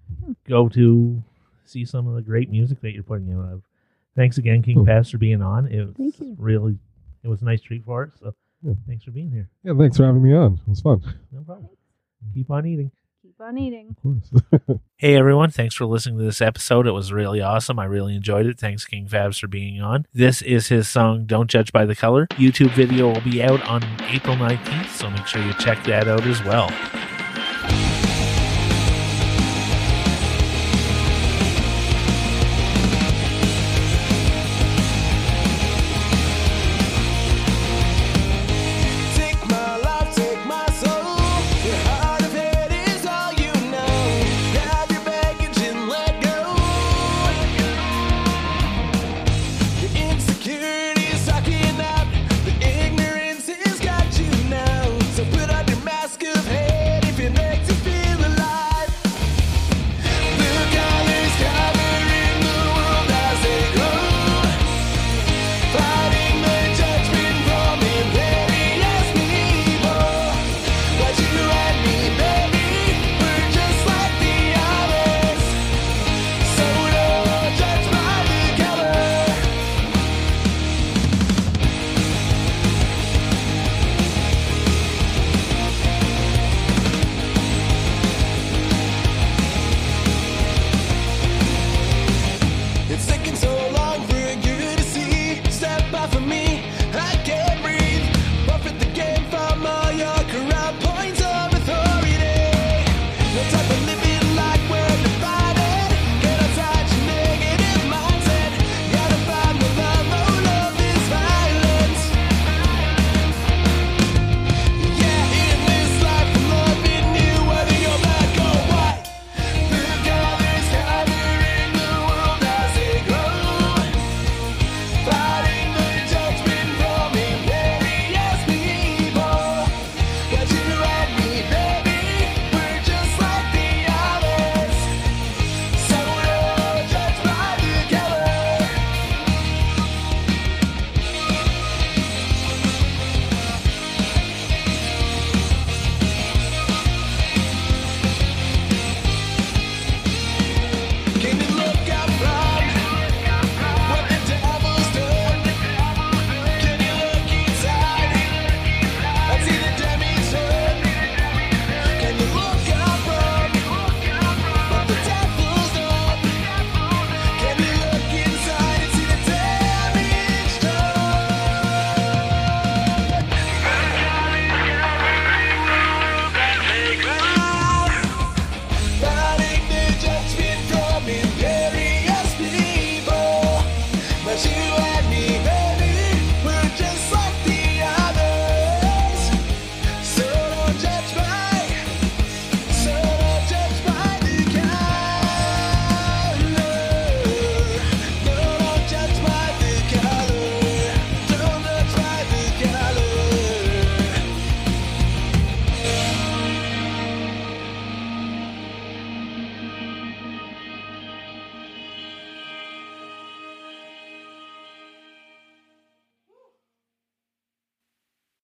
go 0.48 0.68
to 0.70 1.22
see 1.64 1.84
some 1.84 2.08
of 2.08 2.14
the 2.14 2.22
great 2.22 2.50
music 2.50 2.80
that 2.80 2.92
you're 2.92 3.02
putting 3.02 3.32
out. 3.32 3.52
Of. 3.52 3.62
Thanks 4.16 4.38
again, 4.38 4.62
King 4.62 4.80
Oh. 4.80 4.84
Pass, 4.84 5.10
for 5.10 5.18
being 5.18 5.42
on. 5.42 5.66
It 5.66 5.84
was 5.86 5.94
Thank 5.96 6.18
you. 6.20 6.34
really, 6.38 6.76
it 7.22 7.28
was 7.28 7.42
a 7.42 7.44
nice 7.44 7.60
treat 7.60 7.84
for 7.84 8.04
us. 8.04 8.10
So 8.20 8.34
Yeah. 8.62 8.72
thanks 8.86 9.04
for 9.04 9.12
being 9.12 9.30
here. 9.30 9.48
Yeah, 9.62 9.74
thanks 9.78 9.96
for 9.96 10.04
having 10.06 10.22
me 10.22 10.34
on. 10.34 10.54
It 10.54 10.68
was 10.68 10.80
fun. 10.80 11.02
No 11.30 11.42
problem. 11.42 11.68
Keep 12.34 12.50
on 12.50 12.66
eating. 12.66 12.90
Keep 13.22 13.40
on 13.40 13.58
eating. 13.58 13.96
Of 14.04 14.22
course. 14.60 14.80
Hey 15.00 15.14
everyone, 15.14 15.52
thanks 15.52 15.76
for 15.76 15.86
listening 15.86 16.18
to 16.18 16.24
this 16.24 16.40
episode. 16.42 16.84
It 16.88 16.90
was 16.90 17.12
really 17.12 17.40
awesome. 17.40 17.78
I 17.78 17.84
really 17.84 18.16
enjoyed 18.16 18.46
it. 18.46 18.58
Thanks 18.58 18.84
King 18.84 19.06
Fabbs 19.06 19.38
for 19.38 19.46
being 19.46 19.80
on. 19.80 20.06
This 20.12 20.42
is 20.42 20.66
his 20.66 20.88
song 20.88 21.24
Don't 21.24 21.48
Judge 21.48 21.70
by 21.72 21.86
the 21.86 21.94
Color. 21.94 22.26
YouTube 22.30 22.74
video 22.74 23.12
will 23.12 23.20
be 23.20 23.40
out 23.40 23.62
on 23.62 23.84
April 24.10 24.34
19th, 24.34 24.88
so 24.88 25.08
make 25.08 25.24
sure 25.28 25.40
you 25.40 25.52
check 25.54 25.84
that 25.84 26.08
out 26.08 26.26
as 26.26 26.42
well. 26.42 26.68